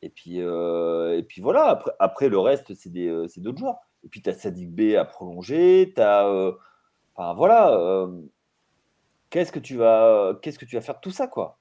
Et 0.00 0.08
puis, 0.08 0.38
et 0.38 1.22
puis 1.28 1.42
voilà, 1.42 1.84
après, 1.98 2.30
le 2.30 2.38
reste, 2.38 2.72
c'est 2.74 2.90
d'autres 2.90 3.58
joueurs. 3.58 3.80
Et 4.02 4.08
puis, 4.08 4.22
tu 4.22 4.30
as 4.30 4.32
Sadik 4.32 4.70
B 4.70 4.96
à 4.96 5.04
prolonger. 5.04 5.92
Tu. 5.94 6.00
Euh, 6.00 6.52
voilà. 7.16 7.72
Euh, 7.72 8.22
qu'est-ce 9.28 9.52
que 9.52 9.58
tu 9.58 9.76
vas 9.76 10.38
qu'est-ce 10.40 10.58
que 10.58 10.64
tu 10.64 10.76
vas 10.76 10.82
faire 10.82 10.96
de 10.96 11.00
tout 11.00 11.10
ça, 11.10 11.26
quoi? 11.26 11.58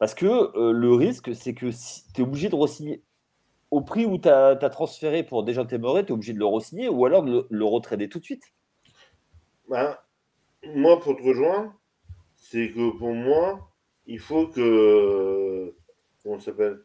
Parce 0.00 0.14
que 0.14 0.26
euh, 0.26 0.72
le 0.72 0.92
risque, 0.92 1.34
c'est 1.34 1.54
que 1.54 1.70
si, 1.70 2.10
tu 2.12 2.22
es 2.22 2.24
obligé 2.24 2.48
de 2.48 2.56
re-signer 2.56 3.02
au 3.70 3.82
prix 3.82 4.06
où 4.06 4.18
tu 4.18 4.28
as, 4.28 4.56
transféré 4.70 5.22
pour 5.22 5.44
déjà 5.44 5.64
Témoré, 5.64 6.04
tu 6.04 6.08
es 6.08 6.12
obligé 6.12 6.32
de 6.32 6.38
le 6.38 6.46
re-signer 6.46 6.88
ou 6.88 7.04
alors 7.04 7.22
de 7.22 7.30
le, 7.30 7.46
le 7.48 7.64
retrader 7.64 8.08
tout 8.08 8.18
de 8.18 8.24
suite. 8.24 8.42
Ben, 9.68 9.96
moi, 10.74 10.98
pour 10.98 11.16
te 11.16 11.22
rejoindre, 11.22 11.72
c'est 12.34 12.70
que 12.70 12.96
pour 12.96 13.12
moi, 13.12 13.70
il 14.06 14.18
faut 14.18 14.48
que. 14.48 15.74
Comment 16.22 16.40
ça 16.40 16.46
s'appelle 16.46 16.82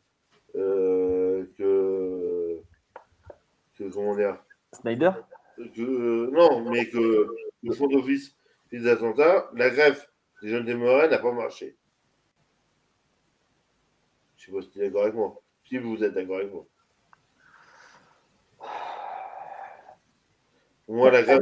Que 0.53 2.61
que, 3.77 3.83
comment 3.91 4.15
dire? 4.15 4.37
Snyder? 4.73 5.11
Que, 5.57 6.29
Non, 6.31 6.69
mais 6.69 6.89
que 6.89 7.27
le 7.63 7.73
fond 7.73 7.87
d'office 7.87 8.35
des 8.71 8.87
attentats, 8.87 9.49
la 9.55 9.69
greffe 9.69 10.09
les 10.41 10.49
jeunes 10.49 10.65
des 10.65 10.75
Murray 10.75 11.09
n'a 11.09 11.17
pas 11.17 11.31
marché. 11.31 11.77
Je 14.45 14.51
sais 14.51 14.57
pas 14.57 14.61
si 14.61 14.69
tu 14.69 14.79
es 14.79 14.89
d'accord 14.89 15.03
avec 15.03 15.15
moi. 15.15 15.41
Si 15.67 15.77
vous 15.79 16.03
êtes 16.03 16.13
d'accord 16.13 16.37
avec 16.37 16.53
moi. 16.53 16.65
Moi, 20.87 21.09
la 21.09 21.23
grève. 21.23 21.39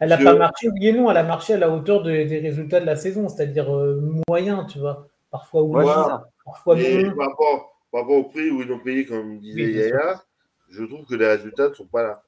Elle 0.00 0.08
n'a 0.08 0.18
pas 0.18 0.34
marché, 0.34 0.68
oui 0.68 0.88
et 0.88 0.92
non, 0.92 1.10
elle 1.10 1.16
a 1.16 1.22
marché 1.22 1.54
à 1.54 1.58
la 1.58 1.70
hauteur 1.70 2.02
des 2.02 2.40
résultats 2.40 2.80
de 2.80 2.86
la 2.86 2.96
saison, 2.96 3.28
c'est-à-dire 3.28 3.72
euh, 3.72 4.00
moyen, 4.28 4.64
tu 4.64 4.78
vois. 4.78 5.08
Parfois 5.30 5.62
oui, 5.62 5.84
parfois 6.44 6.76
non. 6.76 7.16
Par 7.16 7.28
rapport, 7.28 7.78
par 7.92 8.00
rapport, 8.00 8.16
au 8.16 8.24
prix 8.24 8.50
où 8.50 8.62
ils 8.62 8.72
ont 8.72 8.78
payé, 8.78 9.04
comme 9.04 9.38
disait 9.38 9.70
Yaya, 9.70 10.22
je 10.70 10.84
trouve 10.84 11.04
que 11.04 11.14
les 11.14 11.26
résultats 11.26 11.68
ne 11.68 11.74
sont 11.74 11.86
pas 11.86 12.02
là. 12.02 12.22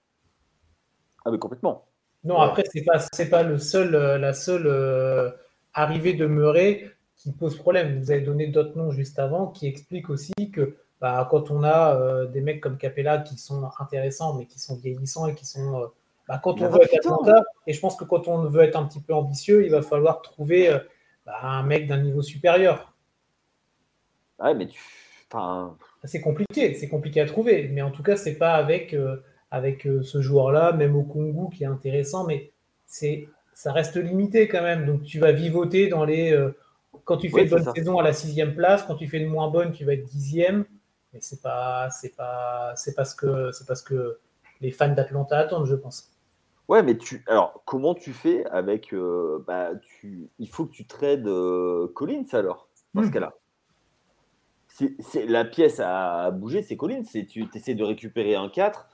Ah, 1.25 1.31
mais 1.31 1.39
complètement. 1.39 1.87
Non, 2.23 2.39
après, 2.39 2.65
ce 2.65 2.79
n'est 2.79 2.85
pas, 2.85 2.99
pas 3.31 3.43
le 3.43 3.59
seul, 3.59 3.95
euh, 3.95 4.19
la 4.19 4.35
seule 4.35 4.67
euh, 4.67 5.31
arrivée 5.73 6.15
de 6.15 6.27
Murray 6.27 6.91
qui 7.23 7.33
pose 7.33 7.57
problème. 7.57 8.01
Vous 8.01 8.11
avez 8.11 8.21
donné 8.21 8.47
d'autres 8.47 8.77
noms 8.77 8.91
juste 8.91 9.19
avant 9.19 9.49
qui 9.49 9.67
expliquent 9.67 10.11
aussi 10.11 10.51
que 10.53 10.77
bah, 11.01 11.27
quand 11.31 11.51
on 11.51 11.63
a 11.63 11.97
euh, 11.97 12.27
des 12.27 12.41
mecs 12.41 12.61
comme 12.61 12.77
Capella 12.77 13.19
qui 13.19 13.37
sont 13.37 13.69
intéressants, 13.79 14.35
mais 14.35 14.47
qui 14.47 14.59
sont 14.59 14.77
vieillissants 14.77 15.27
et 15.27 15.35
qui 15.35 15.47
sont. 15.47 15.91
Bah, 16.29 16.41
quand 16.43 16.61
on 16.61 16.69
veut 16.69 16.83
être 16.83 16.95
Atlanta, 16.95 17.43
et 17.67 17.73
je 17.73 17.81
pense 17.81 17.97
que 17.97 18.05
quand 18.05 18.29
on 18.29 18.45
veut 18.45 18.63
être 18.63 18.77
un 18.77 18.85
petit 18.85 19.01
peu 19.01 19.15
ambitieux, 19.15 19.65
il 19.65 19.71
va 19.71 19.83
falloir 19.83 20.23
trouver 20.23 20.71
bah, 21.27 21.39
un 21.43 21.63
mec 21.63 21.87
d'un 21.87 21.99
niveau 21.99 22.23
supérieur. 22.23 22.95
Ouais, 24.39 24.55
mais 24.55 24.67
tu. 24.67 24.81
C'est 26.05 26.21
compliqué, 26.21 26.75
c'est 26.75 26.89
compliqué 26.89 27.21
à 27.21 27.27
trouver, 27.27 27.69
mais 27.69 27.83
en 27.83 27.93
tout 27.93 28.03
cas, 28.03 28.17
c'est 28.17 28.35
pas 28.35 28.55
avec 28.55 28.97
avec 29.51 29.87
euh, 29.87 30.03
ce 30.03 30.21
joueur-là, 30.21 30.73
même 30.73 30.97
au 30.97 31.03
Congo 31.03 31.49
qui 31.49 31.65
est 31.65 31.69
intéressant, 31.69 32.25
mais 32.25 32.53
c'est 32.87 33.29
ça 33.53 33.73
reste 33.73 33.97
limité 33.97 34.49
quand 34.49 34.63
même. 34.63 34.87
Donc 34.87 35.03
tu 35.03 35.19
vas 35.19 35.33
vivoter 35.33 35.89
dans 35.89 36.05
les. 36.05 36.33
Euh, 36.95 36.99
quand 37.05 37.17
tu 37.17 37.31
fais 37.31 37.45
une 37.45 37.51
bonne 37.51 37.75
saison 37.75 37.99
à 37.99 38.03
la 38.03 38.13
sixième 38.13 38.55
place, 38.55 38.83
quand 38.85 38.97
tu 38.97 39.09
fais 39.09 39.19
une 39.19 39.29
moins 39.29 39.49
bonne, 39.49 39.73
tu 39.73 39.85
vas 39.85 39.95
être 39.95 40.05
dixième. 40.05 40.65
Mais 41.13 41.21
c'est 41.21 41.43
pas 41.43 41.91
c'est 41.91 42.17
pas 42.17 42.73
c'est 42.77 42.95
parce 42.95 43.15
que 43.15 43.51
c'est 43.53 43.67
parce 43.67 43.83
que 43.83 44.19
les 44.61 44.71
fans 44.71 44.95
d'Atlanta 44.95 45.39
attendent, 45.39 45.67
je 45.67 45.75
pense. 45.75 46.13
Ouais, 46.69 46.83
mais 46.83 46.97
tu 46.97 47.25
alors 47.27 47.63
comment 47.65 47.95
tu 47.95 48.13
fais 48.13 48.45
avec 48.47 48.93
euh, 48.93 49.43
bah, 49.47 49.71
tu 49.81 50.29
il 50.39 50.49
faut 50.49 50.67
que 50.67 50.73
tu 50.73 50.87
trades 50.87 51.29
Collins 51.95 52.27
alors 52.33 52.69
dans 52.95 53.03
ce 53.03 53.09
hmm. 53.09 53.13
cas-là. 53.13 53.35
C'est 55.01 55.27
la 55.27 55.45
pièce 55.45 55.81
à 55.81 56.31
bouger, 56.31 56.63
c'est 56.63 56.77
Collins. 56.77 57.03
C'est 57.05 57.27
tu 57.27 57.47
essaies 57.55 57.75
de 57.75 57.85
récupérer 57.85 58.35
un 58.37 58.49
4 58.49 58.89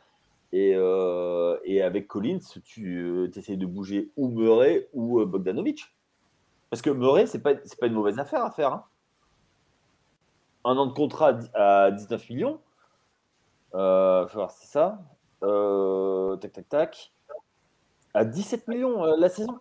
euh, 0.55 1.59
et, 1.65 1.83
avec 1.83 2.07
Collins, 2.07 2.38
tu 2.65 2.99
euh, 2.99 3.31
essaies 3.37 3.57
de 3.57 3.67
bouger 3.67 4.11
ou 4.17 4.29
Murray 4.29 4.88
ou 4.93 5.21
euh, 5.21 5.26
Bogdanovic. 5.26 5.85
Parce 6.76 6.83
que 6.83 6.90
Murray, 6.90 7.26
ce 7.26 7.38
n'est 7.38 7.42
pas, 7.42 7.54
pas 7.54 7.87
une 7.87 7.95
mauvaise 7.95 8.18
affaire 8.18 8.45
à 8.45 8.50
faire. 8.50 8.71
Hein. 8.71 8.85
Un 10.62 10.76
an 10.76 10.85
de 10.85 10.92
contrat 10.92 11.38
à 11.54 11.90
19 11.90 12.28
millions. 12.28 12.61
Euh, 13.75 14.26
faut 14.28 14.35
voir, 14.35 14.50
c'est 14.50 14.66
ça. 14.66 15.00
tac, 15.40 16.52
tac, 16.52 16.68
tac. 16.68 17.12
À 18.12 18.26
17 18.26 18.68
millions 18.68 19.06
la 19.16 19.30
saison. 19.30 19.59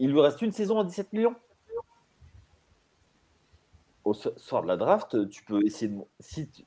Il 0.00 0.10
lui 0.10 0.20
reste 0.20 0.42
une 0.42 0.50
saison 0.50 0.80
à 0.80 0.84
17 0.84 1.12
millions. 1.12 1.36
Au 4.02 4.12
soir 4.12 4.62
de 4.62 4.66
la 4.66 4.76
draft, 4.76 5.28
tu 5.28 5.44
peux 5.44 5.64
essayer 5.64 5.92
de. 5.92 6.00
Si 6.18 6.50
tu, 6.50 6.64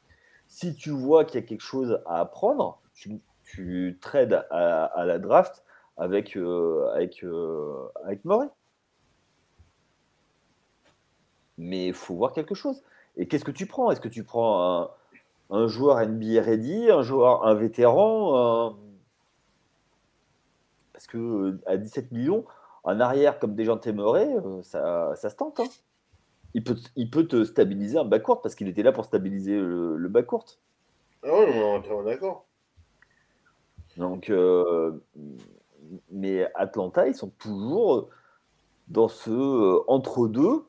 si 0.47 0.73
tu 0.73 0.91
vois 0.91 1.25
qu'il 1.25 1.41
y 1.41 1.43
a 1.43 1.45
quelque 1.45 1.59
chose 1.59 2.01
à 2.05 2.21
apprendre, 2.21 2.79
tu, 2.93 3.99
trades 3.99 4.47
à, 4.51 5.03
la 5.05 5.19
draft 5.19 5.65
avec, 5.97 6.37
euh, 6.37 6.89
avec, 6.93 7.25
euh, 7.25 7.89
avec 8.05 8.23
Murray. 8.23 8.47
Mais 11.61 11.87
il 11.87 11.93
faut 11.93 12.15
voir 12.15 12.33
quelque 12.33 12.55
chose. 12.55 12.81
Et 13.17 13.27
qu'est-ce 13.27 13.45
que 13.45 13.51
tu 13.51 13.67
prends? 13.67 13.91
Est-ce 13.91 14.01
que 14.01 14.07
tu 14.07 14.23
prends 14.23 14.89
un, 15.51 15.67
joueur 15.67 16.05
NBA 16.05 16.41
ready, 16.41 16.89
un 16.89 17.03
joueur, 17.03 17.45
un 17.45 17.53
vétéran 17.53 18.75
Parce 20.91 21.05
que 21.05 21.59
à 21.67 21.77
17 21.77 22.11
millions, 22.11 22.45
un 22.83 22.99
arrière 22.99 23.37
comme 23.37 23.53
des 23.53 23.65
gens 23.65 23.79
Murray, 23.85 24.27
euh, 24.27 24.63
ça, 24.63 25.13
ça 25.15 25.29
se 25.29 25.35
tente. 25.35 25.59
Hein. 25.59 25.67
Il, 26.53 26.63
peut, 26.63 26.77
il 26.95 27.09
peut 27.11 27.27
te 27.27 27.43
stabiliser 27.43 27.99
un 27.99 28.05
backcourt 28.05 28.41
parce 28.41 28.55
qu'il 28.55 28.67
était 28.67 28.83
là 28.83 28.91
pour 28.91 29.05
stabiliser 29.05 29.57
le, 29.57 29.97
le 29.97 30.09
backcourt. 30.09 30.45
Ah 31.23 31.29
oui, 31.31 31.53
on 31.91 32.01
est 32.01 32.05
d'accord. 32.05 32.45
Donc, 33.97 34.29
euh, 34.29 35.03
mais 36.11 36.49
Atlanta, 36.55 37.07
ils 37.07 37.15
sont 37.15 37.29
toujours 37.37 38.09
dans 38.87 39.07
ce 39.07 39.29
euh, 39.29 39.83
entre-deux 39.87 40.63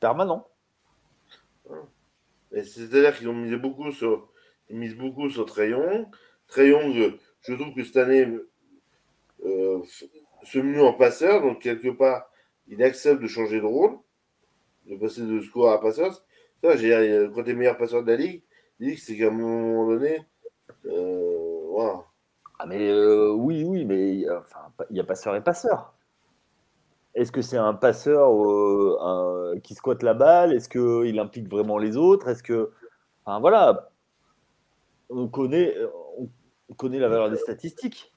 permanent. 0.00 0.48
C'est-à-dire 2.52 3.16
qu'ils 3.16 3.28
ont 3.28 3.34
misé 3.34 3.56
beaucoup 3.56 3.92
sur, 3.92 4.28
ils 4.68 4.76
misent 4.76 4.96
beaucoup 4.96 5.30
sur 5.30 5.46
Trayon. 5.46 6.10
Trayon, 6.48 6.92
je, 6.92 7.54
trouve 7.54 7.74
que 7.74 7.84
cette 7.84 7.96
année 7.96 8.26
euh, 9.44 9.80
se 10.42 10.58
mue 10.58 10.80
en 10.80 10.92
passeur, 10.94 11.42
donc 11.42 11.60
quelque 11.60 11.88
part, 11.88 12.30
il 12.66 12.82
accepte 12.82 13.22
de 13.22 13.28
changer 13.28 13.60
de 13.60 13.66
rôle, 13.66 13.98
de 14.86 14.96
passer 14.96 15.22
de 15.22 15.40
score 15.40 15.70
à 15.70 15.80
passeur. 15.80 16.12
Ça, 16.62 16.76
j'ai, 16.76 17.28
quand 17.34 17.44
tu 17.44 17.50
es 17.50 17.54
meilleur 17.54 17.78
passeur 17.78 18.02
de 18.02 18.10
la 18.10 18.16
ligue, 18.16 18.42
c'est 18.98 19.16
qu'à 19.16 19.28
un 19.28 19.30
moment 19.30 19.86
donné, 19.86 20.18
voilà. 20.84 22.04
Ah, 22.58 22.66
mais 22.66 22.90
euh, 22.90 23.30
oui, 23.30 23.64
oui, 23.64 23.86
mais 23.86 24.28
enfin, 24.30 24.70
il 24.90 24.96
y 24.96 25.00
a 25.00 25.04
passeur 25.04 25.34
et 25.34 25.42
passeur. 25.42 25.94
Est-ce 27.14 27.32
que 27.32 27.42
c'est 27.42 27.56
un 27.56 27.74
passeur 27.74 28.32
euh, 28.32 29.58
qui 29.62 29.74
squatte 29.74 30.02
la 30.02 30.14
balle? 30.14 30.52
Est-ce 30.54 30.68
qu'il 30.68 31.18
implique 31.18 31.48
vraiment 31.48 31.78
les 31.78 31.96
autres? 31.96 32.28
Est-ce 32.28 32.42
que. 32.42 32.70
Enfin, 33.24 33.40
voilà. 33.40 33.90
On 35.08 35.26
connaît, 35.26 35.74
on 36.68 36.74
connaît 36.74 37.00
la 37.00 37.08
valeur 37.08 37.30
des 37.30 37.36
statistiques. 37.36 38.12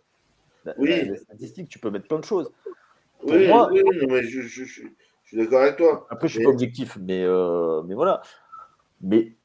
oui. 0.77 1.09
les 1.09 1.17
statistiques, 1.17 1.69
tu 1.69 1.79
peux 1.79 1.89
mettre 1.89 2.07
plein 2.07 2.19
de 2.19 2.25
choses. 2.25 2.51
oui, 3.23 3.47
moi, 3.47 3.69
oui, 3.71 3.81
mais 4.07 4.23
je, 4.23 4.41
suis 4.41 4.95
d'accord 5.33 5.61
avec 5.61 5.77
toi. 5.77 6.05
Après, 6.11 6.27
je 6.27 6.35
ne 6.35 6.39
suis 6.39 6.45
pas 6.45 6.51
objectif, 6.51 6.97
mais, 7.01 7.23
euh, 7.23 7.81
mais 7.83 7.95
voilà. 7.95 8.21
Mais 9.01 9.35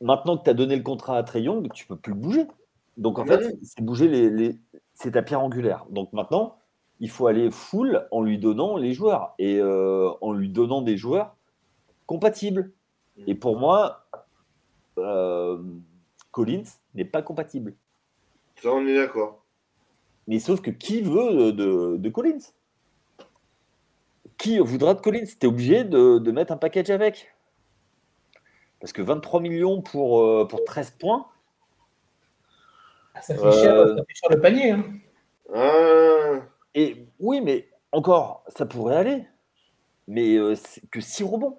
maintenant 0.00 0.38
que 0.38 0.44
tu 0.44 0.50
as 0.50 0.54
donné 0.54 0.74
le 0.74 0.82
contrat 0.82 1.18
à 1.18 1.22
Trey 1.22 1.42
Young, 1.42 1.70
tu 1.72 1.84
ne 1.84 1.88
peux 1.88 2.00
plus 2.00 2.12
le 2.12 2.18
bouger. 2.18 2.46
Donc 2.96 3.18
en 3.18 3.26
fait, 3.26 3.56
c'est 3.62 3.82
bouger 3.82 4.08
les, 4.08 4.58
c'est 4.94 5.12
ta 5.12 5.22
pierre 5.22 5.42
angulaire. 5.42 5.84
Donc 5.90 6.12
maintenant, 6.14 6.58
il 7.00 7.10
faut 7.10 7.26
aller 7.26 7.50
full 7.50 8.06
en 8.10 8.22
lui 8.22 8.38
donnant 8.38 8.76
les 8.76 8.94
joueurs 8.94 9.34
et 9.38 9.58
euh, 9.58 10.10
en 10.20 10.32
lui 10.32 10.48
donnant 10.48 10.82
des 10.82 10.96
joueurs 10.96 11.36
compatibles. 12.06 12.72
Et 13.26 13.34
pour 13.34 13.58
moi, 13.58 14.06
euh, 14.98 15.62
Collins 16.30 16.64
n'est 16.94 17.04
pas 17.04 17.22
compatible. 17.22 17.74
Ça, 18.62 18.70
on 18.70 18.86
est 18.86 18.94
d'accord. 18.94 19.44
Mais 20.26 20.38
sauf 20.38 20.60
que 20.60 20.70
qui 20.70 21.02
veut 21.02 21.52
de, 21.52 22.08
Collins? 22.08 22.38
Qui 24.38 24.58
voudra 24.58 24.94
de 24.94 25.00
Collins? 25.00 25.26
Tu 25.26 25.46
es 25.46 25.48
obligé 25.48 25.84
de, 25.84 26.30
mettre 26.30 26.52
un 26.52 26.56
package 26.56 26.90
avec. 26.90 27.34
Parce 28.80 28.92
que 28.92 29.02
23 29.02 29.40
millions 29.40 29.82
pour, 29.82 30.20
euh, 30.20 30.46
pour 30.46 30.64
13 30.64 30.92
points, 30.92 31.26
ah, 33.14 33.22
ça, 33.22 33.34
fait 33.34 33.52
cher, 33.52 33.74
le 34.30 34.40
panier. 34.40 34.72
Hein. 34.72 34.84
Ah. 35.54 36.40
Et 36.76 37.08
oui, 37.18 37.40
mais 37.40 37.68
encore, 37.90 38.44
ça 38.48 38.66
pourrait 38.66 38.96
aller. 38.96 39.24
Mais 40.06 40.36
euh, 40.36 40.54
que 40.92 41.00
6 41.00 41.24
rebonds. 41.24 41.58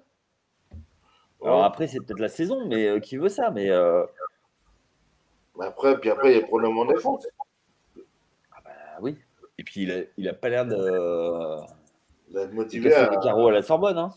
Alors 1.42 1.64
après, 1.64 1.88
c'est 1.88 1.98
peut-être 1.98 2.20
la 2.20 2.28
saison, 2.28 2.66
mais 2.66 2.86
euh, 2.86 3.00
qui 3.00 3.16
veut 3.16 3.28
ça 3.28 3.50
Mais 3.50 3.68
euh, 3.68 4.04
après, 5.60 5.98
puis 6.00 6.08
après, 6.08 6.30
il 6.30 6.34
y 6.34 6.38
a 6.38 6.40
le 6.40 6.46
problème 6.46 6.78
en 6.78 6.84
défense. 6.86 7.26
Ah 8.52 8.60
bah 8.64 8.70
oui. 9.02 9.18
Et 9.58 9.64
puis 9.64 9.82
il 9.82 9.92
a, 9.92 10.02
il 10.16 10.28
a 10.28 10.34
pas 10.34 10.48
l'air 10.48 10.64
de. 10.64 11.58
D'être 12.32 12.52
motivé 12.52 12.94
à. 12.94 13.08
carreaux 13.16 13.48
à 13.48 13.52
la 13.52 13.62
Sorbonne. 13.62 13.98
Hein. 13.98 14.14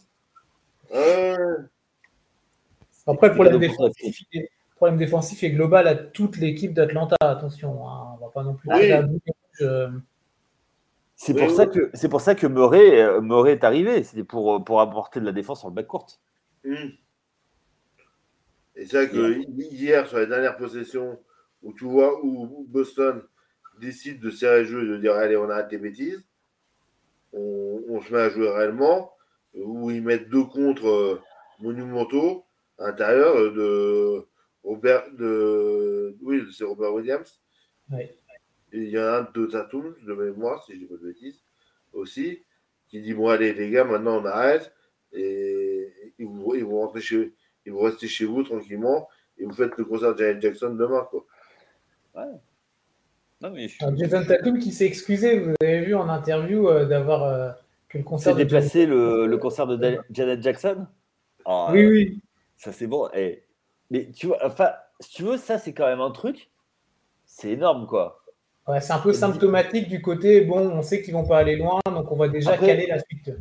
Après, 3.08 3.30
le 3.30 3.34
problème 3.34 3.58
défensif, 3.58 4.24
problème 4.76 5.00
défensif 5.00 5.44
est 5.44 5.52
global 5.52 5.88
à 5.88 5.96
toute 5.96 6.38
l'équipe 6.38 6.74
d'Atlanta. 6.74 7.16
Attention, 7.22 7.88
hein, 7.88 8.18
on 8.20 8.26
va 8.26 8.32
pas 8.32 8.44
non 8.44 8.54
plus. 8.54 8.70
C'est 11.24 11.36
pour, 11.36 11.52
ça 11.52 11.68
que, 11.68 11.92
c'est 11.94 12.10
pour 12.10 12.20
ça 12.20 12.34
que 12.34 12.48
Murray, 12.48 13.00
euh, 13.00 13.46
est 13.46 13.64
arrivé. 13.64 14.02
C'était 14.02 14.24
pour, 14.24 14.64
pour 14.64 14.82
apporter 14.82 15.20
de 15.20 15.26
la 15.26 15.32
défense 15.32 15.60
sur 15.60 15.70
le 15.70 15.76
backcourt. 15.76 16.08
Mmh. 16.64 16.74
Et 18.76 18.86
c'est 18.88 19.06
vrai 19.06 19.10
que 19.10 19.46
hier, 19.72 20.08
sur 20.08 20.18
les 20.18 20.26
dernières 20.26 20.58
possessions, 20.58 21.20
où 21.62 21.74
tu 21.74 21.86
vois 21.86 22.20
où 22.26 22.66
Boston 22.68 23.22
décide 23.80 24.20
de 24.20 24.32
serrer 24.32 24.62
le 24.62 24.66
jeu 24.66 24.84
et 24.84 24.88
de 24.88 24.98
dire 24.98 25.14
allez, 25.14 25.38
on 25.38 25.48
arrête 25.48 25.72
les 25.72 25.78
bêtises, 25.78 26.26
on, 27.34 28.02
se 28.02 28.12
met 28.12 28.20
à 28.20 28.30
jouer 28.30 28.50
réellement, 28.50 29.14
où 29.54 29.92
ils 29.92 30.02
mettent 30.02 30.30
deux 30.30 30.46
contre 30.46 30.88
euh, 30.88 31.22
monumentaux 31.60 32.46
à 32.80 32.88
l'intérieur 32.88 33.36
de 33.54 34.26
Robert 34.64 35.04
de. 35.12 36.18
Oui, 36.24 36.42
c'est 36.52 36.64
Robert 36.64 36.96
Williams. 36.96 37.40
Il 38.74 38.90
y 38.90 38.98
a 38.98 39.18
un 39.18 39.28
de 39.34 39.46
Tatum, 39.46 39.96
de 40.06 40.14
mémoire, 40.14 40.64
si 40.64 40.74
je 40.74 40.80
dis 40.80 40.86
pas 40.86 40.96
de 40.96 41.08
bêtises, 41.08 41.42
aussi, 41.94 42.44
qui 42.88 43.02
dit 43.02 43.14
bon 43.14 43.30
allez 43.30 43.54
les 43.54 43.70
gars, 43.70 43.84
maintenant 43.84 44.22
on 44.22 44.26
arrête 44.26 44.74
et 45.14 46.14
ils 46.20 46.26
vont, 46.28 46.54
ils 46.56 47.02
chez 47.02 47.34
ils 47.66 47.72
vont 47.72 47.82
rester 47.82 48.08
chez 48.08 48.26
vous 48.26 48.44
tranquillement 48.44 49.08
et 49.38 49.46
vous 49.46 49.54
faites 49.54 49.78
le 49.78 49.86
concert 49.86 50.14
de 50.14 50.20
Janet 50.20 50.42
Jackson 50.42 50.74
demain 50.76 51.06
quoi. 51.10 51.26
Ouais. 52.16 52.24
Non, 53.42 53.50
mais 53.52 53.68
je 53.68 53.74
suis- 53.76 53.84
Alors, 53.84 53.98
Jason 53.98 54.24
Tatum 54.24 54.60
qui 54.60 54.72
s'est 54.72 54.86
excusé, 54.86 55.40
vous 55.40 55.54
avez 55.62 55.82
vu 55.82 55.96
en 55.96 56.08
interview 56.10 56.68
euh, 56.70 56.86
d'avoir 56.86 57.24
euh, 57.24 57.50
que 57.90 57.98
le 57.98 58.04
C'est 58.04 58.10
concert 58.10 58.36
de 58.36 58.44
déplacé 58.44 58.86
le, 58.86 59.26
le 59.28 59.38
concert 59.38 59.68
de 59.68 59.76
Da- 59.76 60.04
Janet 60.12 60.42
Jackson? 60.42 60.88
Ah, 61.46 61.70
Oui, 61.72 61.86
oui. 61.88 62.22
Ça, 62.56 62.72
c'est 62.72 62.86
bon. 62.88 63.10
Eh, 63.14 63.44
Mais 63.90 64.12
tu 64.12 64.28
vois, 64.28 64.38
enfin, 64.46 64.72
si 65.00 65.10
tu 65.16 65.24
veux, 65.24 65.38
ça, 65.38 65.58
c'est 65.58 65.74
quand 65.74 65.88
même 65.88 66.02
un 66.02 66.12
truc. 66.12 66.52
C'est 67.26 67.50
énorme, 67.52 67.88
quoi. 67.88 68.21
Ouais, 68.72 68.80
c'est 68.82 68.94
un 68.94 69.00
peu 69.00 69.12
symptomatique 69.12 69.90
du 69.90 70.02
côté, 70.02 70.42
bon, 70.42 70.60
on 70.70 70.82
sait 70.82 71.02
qu'ils 71.02 71.14
vont 71.14 71.26
pas 71.28 71.40
aller 71.40 71.58
loin, 71.58 71.80
donc 71.86 72.10
on 72.12 72.16
va 72.16 72.30
déjà 72.30 72.52
Après- 72.54 72.68
caler 72.68 72.88
la 72.88 73.00
suite. 73.00 73.32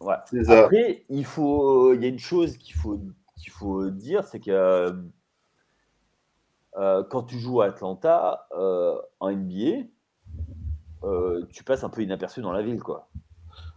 Ouais. 0.00 0.16
Après, 0.48 1.04
il 1.08 1.24
faut, 1.24 1.94
il 1.94 2.02
y 2.02 2.04
a 2.04 2.08
une 2.08 2.18
chose 2.18 2.58
qu'il 2.58 2.74
faut, 2.74 3.00
qu'il 3.36 3.50
faut 3.52 3.88
dire, 3.90 4.24
c'est 4.24 4.40
que 4.40 4.50
euh, 4.50 4.92
euh, 6.76 7.02
quand 7.04 7.22
tu 7.22 7.38
joues 7.38 7.62
à 7.62 7.66
Atlanta 7.66 8.46
euh, 8.52 9.00
en 9.20 9.30
NBA, 9.30 9.86
euh, 11.04 11.46
tu 11.50 11.64
passes 11.64 11.84
un 11.84 11.88
peu 11.88 12.02
inaperçu 12.02 12.42
dans 12.42 12.52
la 12.52 12.62
ville, 12.62 12.82
quoi. 12.82 13.08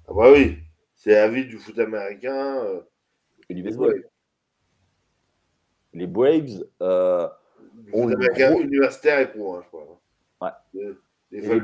Ah 0.07 0.13
bah 0.13 0.31
oui, 0.33 0.57
c'est 0.95 1.11
la 1.13 1.29
vie 1.29 1.45
du 1.45 1.57
foot 1.57 1.79
américain. 1.79 2.57
euh, 2.65 2.81
Et 3.49 3.53
du 3.53 3.63
baseball. 3.63 3.93
ouais, 3.93 4.03
Les 5.93 6.07
Braves, 6.07 6.65
euh, 6.81 7.27
du 7.75 7.91
Oh, 7.93 8.01
foot 8.01 8.09
le 8.09 8.15
américain 8.15 8.51
gros- 8.51 8.61
universitaire 8.61 9.19
et 9.21 9.31
pro, 9.31 9.55
hein, 9.55 9.61
je 9.63 9.67
crois. 9.69 9.98
Ouais. 10.41 10.51
Et 11.31 11.41
les 11.41 11.61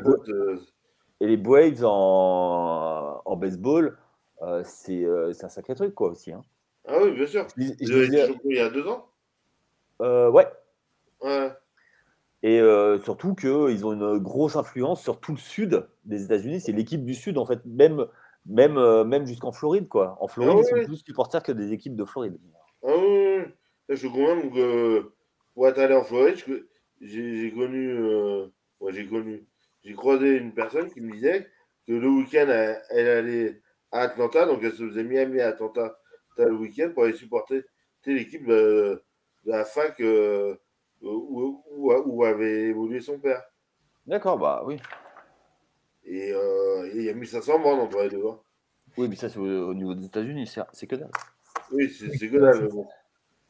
et 1.21 1.27
les 1.27 1.37
Braves 1.37 1.83
en, 1.85 3.21
en 3.23 3.35
baseball, 3.37 3.97
euh, 4.41 4.61
c'est 4.65 5.05
euh, 5.05 5.31
c'est 5.33 5.45
un 5.45 5.49
sacré 5.49 5.73
truc, 5.75 5.95
quoi, 5.95 6.09
aussi. 6.09 6.31
hein. 6.33 6.43
Ah 6.87 6.99
oui, 7.01 7.11
bien 7.11 7.25
sûr. 7.25 7.47
Je 7.57 7.71
je 7.79 8.25
champions 8.27 8.49
il 8.49 8.57
y 8.57 8.59
a 8.59 8.69
deux 8.69 8.85
ans? 8.87 9.07
euh, 10.01 10.29
ouais. 10.29 10.47
Ouais. 11.21 11.51
Et 12.43 12.59
euh, 12.59 12.99
surtout 12.99 13.33
qu'ils 13.33 13.85
ont 13.85 13.93
une 13.93 14.19
grosse 14.19 14.55
influence 14.55 15.01
sur 15.01 15.19
tout 15.19 15.31
le 15.31 15.37
sud 15.37 15.87
des 16.03 16.25
États-Unis. 16.25 16.59
C'est 16.61 16.73
l'équipe 16.73 17.03
du 17.03 17.15
sud, 17.15 17.37
en 17.39 17.45
fait, 17.45 17.65
même, 17.65 18.05
même, 18.45 19.03
même 19.03 19.25
jusqu'en 19.25 19.51
Floride. 19.51 19.87
Quoi. 19.87 20.17
En 20.19 20.27
Floride, 20.27 20.57
Ah 20.57 20.61
ils 20.61 20.81
sont 20.81 20.85
plus 20.85 20.97
supporters 20.97 21.41
que 21.41 21.51
des 21.53 21.71
équipes 21.71 21.95
de 21.95 22.05
Floride. 22.05 22.37
Ah 22.83 22.91
oui, 22.95 23.45
je 23.89 24.07
crois 24.07 24.35
même 24.35 24.51
que 24.53 25.11
pour 25.55 25.67
être 25.67 25.79
allé 25.79 25.95
en 25.95 26.03
Floride, 26.03 26.35
j'ai 27.01 27.37
j'ai 27.37 27.51
connu, 27.51 27.89
euh, 27.89 28.47
ouais, 28.79 28.93
j'ai 28.93 29.07
connu, 29.07 29.45
j'ai 29.83 29.93
croisé 29.93 30.37
une 30.37 30.53
personne 30.53 30.91
qui 30.91 31.01
me 31.01 31.11
disait 31.11 31.47
que 31.87 31.93
le 31.93 32.07
week-end, 32.09 32.47
elle, 32.49 32.81
elle 32.89 33.07
allait 33.07 33.61
à 33.91 34.01
Atlanta, 34.01 34.45
donc 34.45 34.63
elle 34.63 34.73
se 34.73 34.87
faisait 34.87 35.03
Miami 35.03 35.41
à 35.41 35.49
Atlanta 35.49 35.97
le 36.37 36.53
week-end 36.53 36.91
pour 36.93 37.03
aller 37.05 37.13
supporter 37.13 37.63
l'équipe 38.05 38.45
de, 38.45 39.01
de 39.45 39.51
la 39.51 39.65
fac 39.65 39.99
euh, 40.01 40.55
où, 41.01 41.63
où- 41.71 41.91
où 42.05 42.23
avait 42.23 42.63
évolué 42.69 42.99
son 42.99 43.19
père. 43.19 43.41
D'accord, 44.05 44.37
bah 44.37 44.63
oui. 44.65 44.77
Et 46.03 46.31
euh, 46.33 46.85
et 46.93 46.97
il 46.97 47.03
y 47.03 47.09
a 47.09 47.13
1500 47.13 47.59
bornes 47.59 47.79
entre 47.79 48.01
les 48.03 48.09
deux. 48.09 48.25
hein. 48.27 48.39
Oui, 48.97 49.07
mais 49.09 49.15
ça, 49.15 49.27
c'est 49.29 49.39
au, 49.39 49.69
au 49.69 49.73
niveau 49.73 49.95
des 49.95 50.05
États-Unis, 50.05 50.45
c'est 50.47 50.61
c'est 50.73 50.87
que 50.87 50.95
dalle. 50.95 51.09
Oui, 51.71 51.89
c'est 51.89 52.29
que 52.29 52.37
dalle, 52.37 52.61
mais 52.63 52.69
bon. 52.69 52.87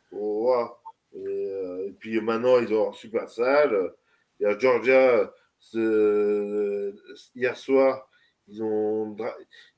Faut 0.09 0.41
voir. 0.43 0.81
Et, 1.13 1.17
euh, 1.25 1.87
et 1.87 1.91
puis 1.91 2.19
maintenant, 2.21 2.59
ils 2.59 2.73
ont 2.73 2.89
un 2.89 2.93
super 2.93 3.29
salle. 3.29 3.93
Il 4.39 4.43
y 4.43 4.45
a 4.47 4.57
Georgia, 4.57 5.31
ce- 5.59 6.93
hier 7.35 7.55
soir, 7.57 8.09
ils 8.47 8.61
ont. 8.63 9.15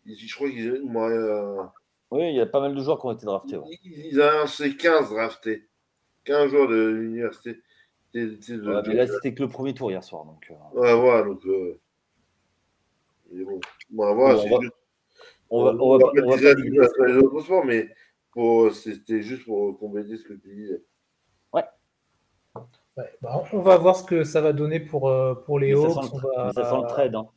Je 0.06 0.36
crois 0.36 0.50
qu'ils 0.50 0.72
ont. 0.84 1.04
euh, 1.10 1.64
Oui, 2.12 2.30
il 2.30 2.36
y 2.36 2.40
a 2.42 2.46
pas 2.46 2.60
mal 2.62 2.74
de 2.76 2.82
joueurs 2.82 3.00
qui 3.00 3.06
ont 3.06 3.12
été 3.12 3.26
draftés. 3.26 3.58
ouais. 3.58 3.80
ils 3.84 4.20
ont 4.20 4.24
annoncé 4.26 4.76
15 4.76 5.10
draftés. 5.10 5.68
15 6.24 6.50
joueurs 6.52 6.68
de 6.68 6.88
l'université. 6.90 7.62
Ouais, 8.14 8.82
mais 8.88 8.94
là, 8.96 9.06
c'était 9.08 9.34
que 9.34 9.44
le 9.44 9.50
premier 9.50 9.74
tour 9.74 9.92
hier 9.92 10.04
soir. 10.04 10.26
Donc, 10.26 10.48
euh, 10.50 10.80
Ouais, 10.80 10.94
voilà, 11.00 11.24
donc. 11.24 11.46
euh, 11.46 11.80
et 13.34 13.44
bon, 13.44 13.60
on 13.96 14.06
va 14.06 14.14
voir. 14.14 14.36
Bon, 14.36 14.42
on 14.42 14.56
va- 14.56 14.62
juste- 14.62 14.74
on 15.50 15.64
va, 15.64 15.72
on 15.84 16.00
pas- 16.00 16.12
on 16.24 16.30
va 16.30 16.36
à 16.50 17.08
les 17.08 17.18
autres 17.18 17.42
sports, 17.42 17.66
mais 17.66 17.90
pour- 18.32 18.72
c'était 18.74 19.22
juste 19.22 19.46
pour 19.46 19.78
compléter 19.78 20.18
ce 20.18 20.24
que 20.24 20.34
tu 20.34 20.54
disais. 20.56 20.82
Ouais, 22.98 23.06
bah, 23.22 23.44
on 23.54 23.60
va 23.60 23.78
voir 23.78 23.96
ce 23.96 24.04
que 24.04 24.24
ça 24.24 24.42
va 24.42 24.54
donner 24.54 24.80
pour, 24.80 25.08
euh, 25.10 25.36
pour 25.36 25.60
les 25.60 25.74
ça 25.76 25.80
Hawks. 25.88 26.54
ça 26.56 26.70
sent 26.70 26.76
le 26.82 26.88
trade. 26.88 27.16
hein. 27.16 27.28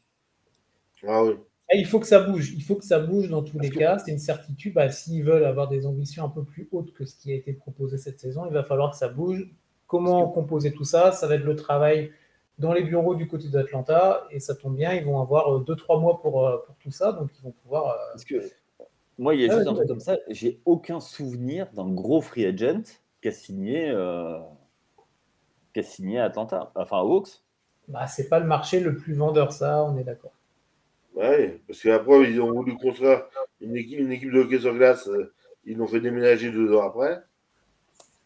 Ah 1.06 1.24
oui. 1.24 1.34
Ah, 1.72 1.76
il 1.76 1.86
faut 1.86 2.00
que 2.00 2.06
ça 2.06 2.20
bouge. 2.20 2.52
Il 2.54 2.62
faut 2.62 2.74
que 2.76 2.84
ça 2.84 2.98
bouge 2.98 3.28
dans 3.28 3.42
tous 3.42 3.52
Parce 3.58 3.64
les 3.68 3.70
que- 3.70 3.78
cas. 3.78 3.98
C'est 3.98 4.10
une 4.10 4.18
certitude. 4.18 4.74
Bah, 4.74 4.90
S'ils 4.90 5.22
veulent 5.22 5.44
avoir 5.44 5.68
des 5.68 5.86
ambitions 5.86 6.24
un 6.24 6.28
peu 6.28 6.42
plus 6.44 6.68
hautes 6.72 6.92
que 6.94 7.04
ce 7.04 7.14
qui 7.16 7.30
a 7.32 7.34
été 7.36 7.52
proposé 7.52 7.96
cette 7.98 8.18
saison, 8.18 8.44
il 8.46 8.52
va 8.52 8.64
falloir 8.64 8.90
que 8.90 8.96
ça 8.96 9.08
bouge. 9.08 9.48
Comment 9.86 10.28
composer 10.28 10.72
tout 10.72 10.84
ça? 10.84 11.12
Ça 11.12 11.26
va 11.26 11.34
être 11.36 11.44
le 11.44 11.56
travail 11.56 12.10
dans 12.58 12.72
les 12.72 12.82
bureaux 12.82 13.14
du 13.14 13.28
côté 13.28 13.48
d'Atlanta. 13.48 14.26
Et 14.30 14.40
ça 14.40 14.54
tombe 14.54 14.76
bien, 14.76 14.94
ils 14.94 15.04
vont 15.04 15.20
avoir 15.20 15.60
2-3 15.60 16.00
mois 16.00 16.20
pour, 16.20 16.46
euh, 16.46 16.56
pour 16.66 16.74
tout 16.76 16.90
ça. 16.90 17.12
Donc, 17.12 17.30
ils 17.38 17.42
vont 17.42 17.52
pouvoir. 17.62 17.88
euh, 17.88 17.96
Parce 18.12 18.24
que 18.24 18.36
moi, 19.18 19.34
il 19.34 19.42
y 19.42 19.44
a 19.48 19.52
Ah, 19.52 19.56
juste 19.56 19.68
un 19.68 19.74
truc 19.74 19.88
comme 19.88 20.00
ça. 20.00 20.16
J'ai 20.28 20.60
aucun 20.64 21.00
souvenir 21.00 21.70
d'un 21.72 21.88
gros 21.88 22.20
free 22.20 22.46
agent 22.46 22.82
qui 23.22 23.28
a 23.28 23.32
signé, 23.32 23.90
euh, 23.90 24.38
qui 25.72 25.80
a 25.80 25.82
signé 25.82 26.18
à 26.20 26.24
Atlanta, 26.26 26.72
enfin 26.76 27.00
aux 27.00 27.16
Hawks. 27.18 27.42
bah, 27.88 28.06
c'est 28.06 28.30
pas 28.30 28.38
le 28.38 28.46
marché 28.46 28.80
le 28.80 28.96
plus 28.96 29.12
vendeur, 29.12 29.52
ça, 29.52 29.84
on 29.84 29.98
est 29.98 30.04
d'accord. 30.04 30.32
Ouais, 31.14 31.60
parce 31.68 31.82
qu'après, 31.82 32.30
ils 32.30 32.40
ont 32.40 32.52
voulu 32.52 32.74
construire 32.76 33.26
une 33.60 33.76
équipe, 33.76 34.00
une 34.00 34.10
équipe 34.12 34.32
de 34.32 34.40
hockey 34.40 34.58
sur 34.58 34.74
glace. 34.74 35.06
euh, 35.08 35.32
Ils 35.64 35.76
l'ont 35.76 35.86
fait 35.86 36.00
déménager 36.00 36.50
deux 36.50 36.74
ans 36.74 36.82
après. 36.82 37.22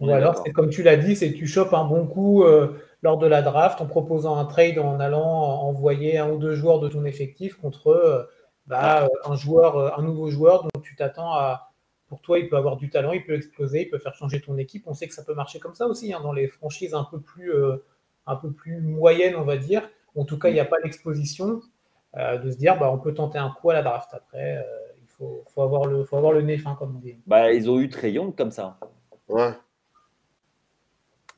Ou 0.00 0.10
alors, 0.12 0.36
c'est 0.44 0.52
comme 0.52 0.70
tu 0.70 0.82
l'as 0.82 0.96
dit, 0.96 1.16
c'est 1.16 1.32
que 1.32 1.38
tu 1.38 1.46
chopes 1.46 1.72
un 1.72 1.84
bon 1.84 2.06
coup 2.06 2.42
euh, 2.44 2.78
lors 3.02 3.16
de 3.18 3.26
la 3.26 3.42
draft 3.42 3.80
en 3.80 3.86
proposant 3.86 4.36
un 4.36 4.44
trade, 4.44 4.78
en 4.78 4.98
allant 5.00 5.22
envoyer 5.22 6.18
un 6.18 6.30
ou 6.30 6.38
deux 6.38 6.54
joueurs 6.54 6.80
de 6.80 6.88
ton 6.88 7.04
effectif 7.04 7.56
contre 7.56 7.88
euh, 7.88 8.24
bah, 8.66 9.08
un 9.24 9.36
joueur, 9.36 9.98
un 9.98 10.02
nouveau 10.02 10.30
joueur 10.30 10.64
dont 10.64 10.80
tu 10.82 10.96
t'attends 10.96 11.32
à. 11.34 11.70
Pour 12.14 12.22
toi, 12.22 12.38
il 12.38 12.48
peut 12.48 12.56
avoir 12.56 12.76
du 12.76 12.90
talent, 12.90 13.10
il 13.10 13.24
peut 13.24 13.34
exploser, 13.34 13.82
il 13.82 13.90
peut 13.90 13.98
faire 13.98 14.14
changer 14.14 14.40
ton 14.40 14.56
équipe. 14.56 14.84
On 14.86 14.94
sait 14.94 15.08
que 15.08 15.14
ça 15.14 15.24
peut 15.24 15.34
marcher 15.34 15.58
comme 15.58 15.74
ça 15.74 15.88
aussi 15.88 16.12
hein, 16.12 16.20
dans 16.22 16.32
les 16.32 16.46
franchises 16.46 16.94
un 16.94 17.02
peu 17.02 17.18
plus, 17.18 17.52
euh, 17.52 17.78
un 18.28 18.36
peu 18.36 18.52
plus 18.52 18.80
moyennes, 18.80 19.34
on 19.34 19.42
va 19.42 19.56
dire. 19.56 19.90
En 20.14 20.24
tout 20.24 20.38
cas, 20.38 20.48
il 20.48 20.52
n'y 20.54 20.60
a 20.60 20.64
pas 20.64 20.76
l'exposition 20.84 21.60
euh, 22.16 22.38
de 22.38 22.52
se 22.52 22.56
dire, 22.56 22.78
bah, 22.78 22.88
on 22.92 22.98
peut 22.98 23.12
tenter 23.14 23.38
un 23.38 23.50
coup 23.50 23.70
à 23.70 23.74
la 23.74 23.82
draft. 23.82 24.10
Après, 24.14 24.58
euh, 24.58 24.62
il 25.02 25.08
faut, 25.08 25.42
faut 25.52 25.62
avoir 25.62 25.86
le, 25.86 26.04
faut 26.04 26.16
avoir 26.16 26.32
le 26.32 26.42
nez 26.42 26.56
fin, 26.56 26.76
comme 26.76 26.94
on 26.94 27.00
dit. 27.00 27.16
Bah, 27.26 27.52
ils 27.52 27.68
ont 27.68 27.80
eu 27.80 27.88
Trey 27.88 28.12
Young 28.12 28.32
comme 28.36 28.52
ça. 28.52 28.78
Ouais. 29.28 29.50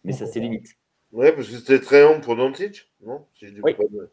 Mais 0.05 0.13
ça, 0.13 0.27
c'est 0.27 0.41
limite. 0.41 0.69
Ouais, 1.11 1.33
parce 1.33 1.49
que 1.49 1.57
c'était 1.57 1.81
très 1.81 2.03
long 2.03 2.21
pour 2.21 2.37
Doncic, 2.37 2.91
non? 3.01 3.25
Si 3.35 3.47
je 3.47 3.55
dis 3.55 3.61
Oui. 3.63 3.73
pas 3.73 3.85
de- 3.85 4.11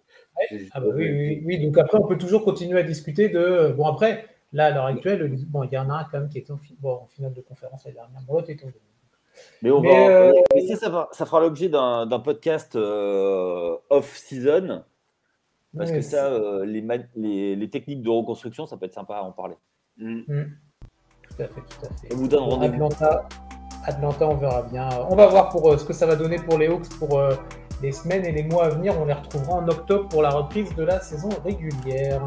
si 0.47 0.60
je 0.60 0.63
dis 0.63 0.69
Ah 0.73 0.80
pas 0.80 0.88
bah 0.88 0.93
de- 0.93 0.97
oui, 0.97 1.10
oui, 1.12 1.41
oui, 1.45 1.60
donc 1.65 1.78
après, 1.78 1.97
on 1.97 2.08
peut 2.08 2.17
toujours 2.17 2.45
continuer 2.45 2.80
à 2.80 2.84
discuter 2.84 3.28
de. 3.28 3.73
Bon, 3.76 3.86
après, 3.86 4.26
là, 4.53 4.67
à 4.67 4.71
l'heure 4.71 4.85
actuelle, 4.85 5.35
bon, 5.47 5.63
il 5.63 5.73
y 5.73 5.77
en 5.77 5.89
a 5.89 5.93
un 5.95 6.03
quand 6.05 6.19
même 6.19 6.29
qui 6.29 6.37
était 6.37 6.51
en, 6.51 6.57
fi- 6.57 6.77
bon, 6.79 6.93
en 7.03 7.07
finale 7.07 7.33
de 7.33 7.41
conférence 7.41 7.83
l'année 7.83 7.95
dernière. 7.95 8.21
Bon, 8.27 8.35
l'autre 8.35 8.49
est 8.49 8.55
tombé. 8.55 8.73
Mais, 9.61 9.71
on 9.71 9.81
Mais, 9.81 9.89
va, 10.07 10.15
euh, 10.27 10.31
mais 10.53 10.67
ça, 10.67 10.75
ça, 10.75 10.89
va- 10.89 11.09
ça 11.11 11.25
fera 11.25 11.39
l'objet 11.41 11.67
d'un 11.67 12.21
podcast 12.23 12.75
euh, 12.75 13.75
off-season. 13.89 14.83
Parce 15.75 15.91
que 15.91 16.01
ça, 16.01 16.27
euh, 16.27 16.65
les, 16.65 16.83
ma- 16.83 16.97
les, 17.15 17.55
les 17.55 17.69
techniques 17.69 18.03
de 18.03 18.09
reconstruction, 18.09 18.67
ça 18.67 18.77
peut 18.77 18.85
être 18.85 18.93
sympa 18.93 19.15
à 19.15 19.23
en 19.23 19.31
parler. 19.31 19.55
Mm. 19.97 20.21
Tout 20.21 21.41
à 21.41 21.47
fait, 21.47 21.61
tout 21.61 21.85
à 21.85 21.89
fait. 21.97 22.13
On 22.13 22.17
vous 22.17 22.27
donne 22.27 22.43
rendez-vous. 22.43 22.85
Atlanta, 22.85 23.27
Atlanta, 23.85 24.27
on 24.27 24.35
verra 24.35 24.61
bien. 24.63 24.87
On 25.09 25.15
va 25.15 25.25
voir 25.25 25.49
pour 25.49 25.71
euh, 25.71 25.77
ce 25.77 25.85
que 25.85 25.93
ça 25.93 26.05
va 26.05 26.15
donner 26.15 26.37
pour 26.37 26.59
les 26.59 26.67
Hawks 26.67 26.89
pour 26.99 27.17
euh, 27.17 27.33
les 27.81 27.91
semaines 27.91 28.23
et 28.23 28.31
les 28.31 28.43
mois 28.43 28.65
à 28.65 28.69
venir. 28.69 28.93
On 29.01 29.05
les 29.05 29.13
retrouvera 29.13 29.55
en 29.55 29.67
octobre 29.67 30.07
pour 30.09 30.21
la 30.21 30.29
reprise 30.29 30.75
de 30.75 30.83
la 30.83 30.99
saison 30.99 31.29
régulière. 31.43 32.21